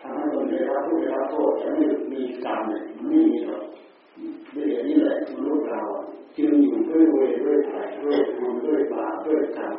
[0.00, 3.64] ทำให้คนได้รับทุกข์ได้รับโทษจะไม่มีกรรมเนี่ยมันไม่มีหรอก
[4.54, 5.80] ด้วยอย่างนี้แหละมนุษย์เรา
[6.36, 9.74] จึงอยู่ด้วยเวรด้วยภัยด้วยบุญด้วยบาปด้วยกรรม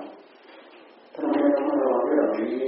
[1.15, 2.65] ทำไมเราไม่ระวังเรื่องนี้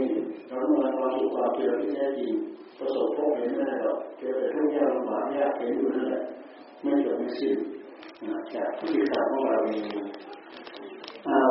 [0.47, 2.33] เราต้องระวังสุขภาพเจริญที่แท้จริง
[2.77, 6.21] ประสบพบเห็นไม่หรอกเจอแต่ทุกข์ยากลำบากยากเห็นอยู่นั่นแหละ
[6.85, 7.57] ไม่จบไม่สิ้น
[8.53, 9.85] จากที่ศึกษาของเราเอง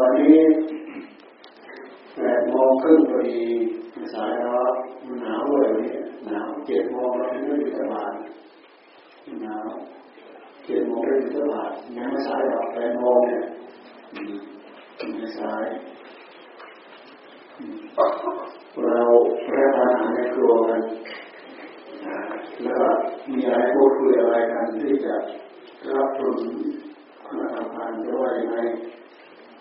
[0.00, 0.38] วันนี้
[2.16, 3.42] แปดโมงครึ่งพอดี
[4.14, 4.68] สายแล้ว
[5.06, 5.94] มันหนาวด้วยวันนี้
[6.30, 8.12] หนาวเจ็ดโมงเราถึงไม่อยู่สบาย
[9.42, 9.66] หนาว
[10.64, 13.44] เจ็ดโมงไม่อยู่สบายยังไม่สายหรอกแปดโมงเนี่ย
[14.98, 15.64] ยังไม่สาย
[18.84, 19.00] เรา
[19.56, 20.82] รับประทานในครัวกัน
[22.62, 22.88] แล้วก็
[23.30, 25.14] มีอะไรพูดคุยอะไรกันที่จะ
[25.90, 26.36] รับผล
[27.26, 28.56] คณะกรรมการจะว่ายังไง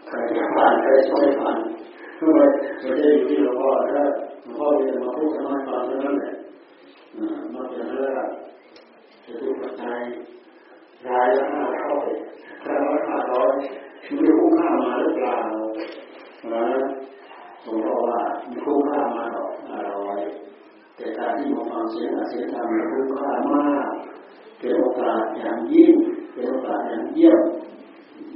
[0.08, 1.58] ใครจะผ่านใครจะไม่ผ่าน
[2.18, 2.40] ทำไม
[2.80, 4.06] ไม่ได้อยู่ที่หลวงพ่อถ้า
[4.44, 6.34] หลวงพ่อจะมาพูดสมาธิเท่านั้นแหละ
[7.54, 8.30] นอกจากนั้น
[9.26, 10.02] จะดูปัจจัย
[11.08, 12.08] รายละห้าร้อย
[12.68, 13.52] รายละห้าร้อย
[14.16, 15.38] ไม่รู้ค่ามาหรือเปล่า
[16.54, 16.66] นะ
[17.64, 18.20] หลวงพ่อว่า
[18.50, 20.20] มีคุ้มค่ามาหรอกห้าร้อย
[20.96, 23.88] แต่การที่มาฟังเสียงอาเสียงธรรมคุ้มค่ามาก
[24.60, 25.94] เป็นโอกาสอย่างยิ่ง
[26.34, 27.40] เป็นโอกาสอย่างเยี่ยม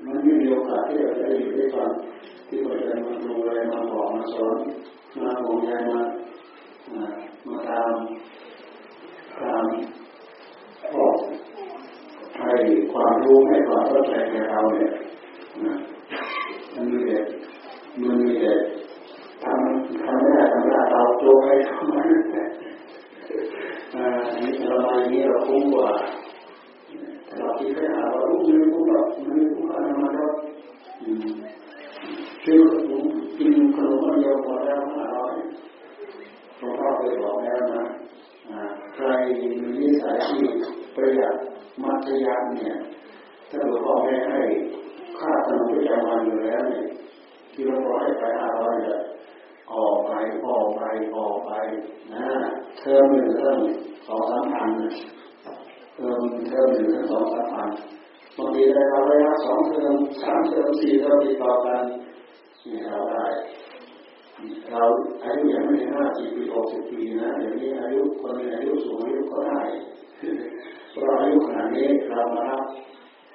[0.06, 1.90] มันไม่มีโอกาสที่เราจะได้อยู่ได้ฟัง
[2.48, 4.58] ที่เราจะมาดูอะไรมาบอกมาสอน
[5.20, 6.00] มาห่วงใยมา
[7.48, 7.94] มาตาม
[9.40, 9.66] ตาม
[10.96, 11.16] บอก
[12.38, 12.52] ให้
[12.94, 14.92] ความรู้ให้ความเข้าใจแก่เราเนี่ย
[16.74, 17.20] มันมีแต่
[18.02, 18.54] มันมีแต่
[20.06, 22.02] ทำไม่ได้ทำไม่ได้เราโจงให้ทำไม่
[22.34, 22.44] ได้
[23.94, 25.90] อันนี้เรามาอย่างนี้เราคุ้มกว่า
[27.38, 30.30] เราคิดแค่หาว่าลูกมันคุ้มหรอกมันคุ้มอะไรมาแล้ว
[32.46, 33.06] ซื้อขนม
[33.38, 35.34] กินขนมเดียวพอแล้วห้าร้อย
[36.58, 37.84] หลวงพ่อเคยบอกแล้วนะ
[38.96, 39.08] ใคร
[39.40, 39.48] มี
[39.78, 40.44] นิสัยที่
[40.96, 41.36] ประหยัด
[41.84, 42.76] มัธยัสถ์เนี่ย
[43.50, 44.40] ถ้าหลวงพ่อไม่ให้
[45.20, 46.86] ค่าขนมประจำวันอยู่แล้วเนี่ย
[47.54, 49.00] ที่หลวงพ่อให้ไปห้าร้อยเนี่ย
[49.74, 50.12] ออกไป
[50.48, 50.82] ออกไป
[51.18, 51.52] ออกไป
[52.14, 52.28] นะ
[52.80, 53.60] เทอมหนึ่งเทอม
[54.08, 54.70] สองสามพัน
[55.96, 57.70] เทอมเทอมหนึ่งสองสามพัน
[58.38, 61.84] บางทีได้เราได้รับสองเทอมสามเทอมสี่เทอมติดต่อกัน
[62.66, 63.26] นี่เราได้
[64.72, 64.84] เรา
[65.24, 69.62] อายุยังไม่ถึงห้าสิบปีหกสิบปีนะเดี๋ยวนี้อายุคนอายุสูงอายุก็ได้
[70.94, 72.64] เราอายุขนาดนี้เรามารับ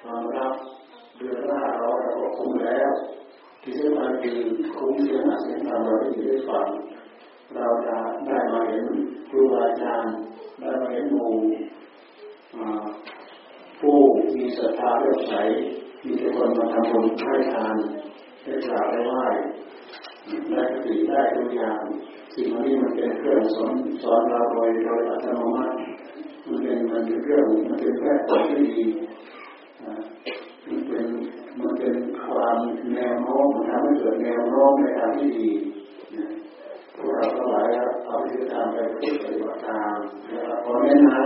[0.03, 0.53] เรามารับ
[1.17, 2.91] เดือนละห้าร้อยเราก็คุ้มแล้ว
[3.63, 4.37] ที่สำคัญคือ
[4.77, 6.67] คุ้มเสียงเสียงธรรมเราได้ยินได้ฟัง
[7.55, 7.97] เราจะ
[8.27, 8.85] ได้มาเห็น
[9.29, 10.13] ครูอาจารย์
[10.59, 11.31] ได้มาเห็นหมู่
[13.79, 13.97] ผู้
[14.35, 15.33] มีศรัทธาเลื่อมใส
[16.05, 17.75] มีแต่คนมาทำบุญให้ทาน
[18.43, 19.23] ได้กราบได้ไหว้
[20.49, 21.81] ได้สติได้ตัวอย่าง
[22.33, 25.75] สิ่งนี้มันเป็นเครื่องสอนสอนเราโดยโดยอัตโนมัติ
[26.47, 28.85] มันเป็นมันเป็นเรื่องมันเป็นแค่ตัวที่ดี
[31.59, 31.95] มันเป็น
[32.25, 32.57] ความ
[32.95, 35.49] แนวโน้มทำให้เกิดแนวโน้มในทางที่ดี
[36.95, 37.67] เราทั้งหลาย
[38.05, 39.97] เอาที่ทำไปปฏิบัติตาม
[40.27, 41.23] แล้วก็เน้นนะ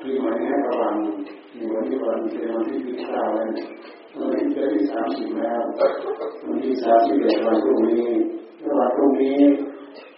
[0.00, 0.96] ที่มันให้ระวัง
[1.54, 3.66] ในวันที่วันเป็นวันที่ที่เก้าวันที่
[4.52, 5.62] เดือนที่สามสิบแล้ว
[6.46, 8.08] วันที่สามสิบเอ็ดวันพรุ่งนี้
[8.60, 9.40] แล้ววันพรุ่งนี้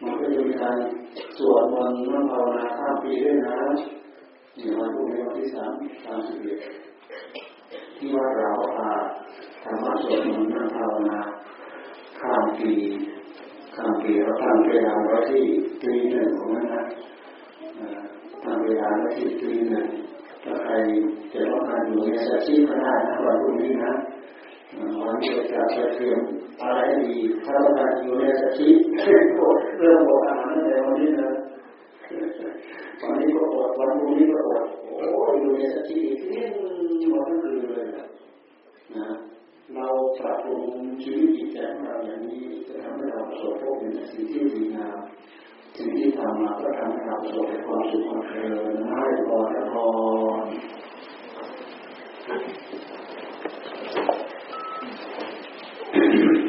[0.02, 0.76] มันก็จะมีการ
[1.38, 3.58] สวดมนต์นั่งภาวนาข้ามปีด้วยนะ
[4.56, 5.72] ในวันพรุ่งนี้วันที่สาม
[6.04, 6.58] สามสิบเอ็ด
[7.98, 8.90] ที่ว่าเราอา
[9.62, 11.18] ธรรมะสวดมนต์นั่งภาวนา
[12.20, 12.72] ข้ามปี
[13.74, 15.44] ข้ามปีเราตั้งเวลาไว้ที่
[15.82, 16.82] ตีหนึ่งของนั้นนะ
[18.44, 19.86] ตั้งเวลาไว้ที่ตีหนึ่ง
[20.44, 20.72] ถ้าใคร
[21.32, 23.92] จะต้องการอยู่ในสถานก็ได้นะวันพรุ่งนี้นะ
[25.00, 26.20] วันนี้จะจะเตรียม
[26.62, 31.30] อะไรดีถ้าต้องการอยู่ในสถานเรื่องบอกอาหารในวันนี้นะ
[33.02, 34.64] วันนี้ก็อดวันพรุ่งนี้ก็อด
[34.98, 38.06] โอ้ยอยู่ในสถานที่นี่วันทั้งคืนเลยนะ
[38.96, 39.06] นะ
[39.74, 39.86] เรา
[40.18, 40.62] ปรับปรุง
[41.02, 44.98] ชีวิตจิตใจของเราอย่างนี้จะทำให้เราประสบพบเห็นสิ่งที่ดีงาม
[45.76, 49.86] สิ่งที่ทำมาก็ทำให้เราประสบความสุขความเจริญให้พอและพอ
[56.44, 56.47] ย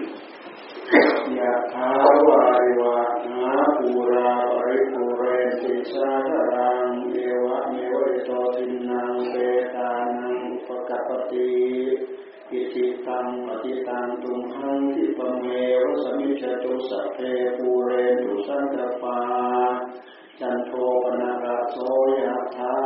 [16.89, 17.19] สัพเพ
[17.57, 19.19] ปูเรนตุสังกปา
[20.39, 20.71] จันโท
[21.03, 21.77] ปนารโส
[22.19, 22.78] ยะธา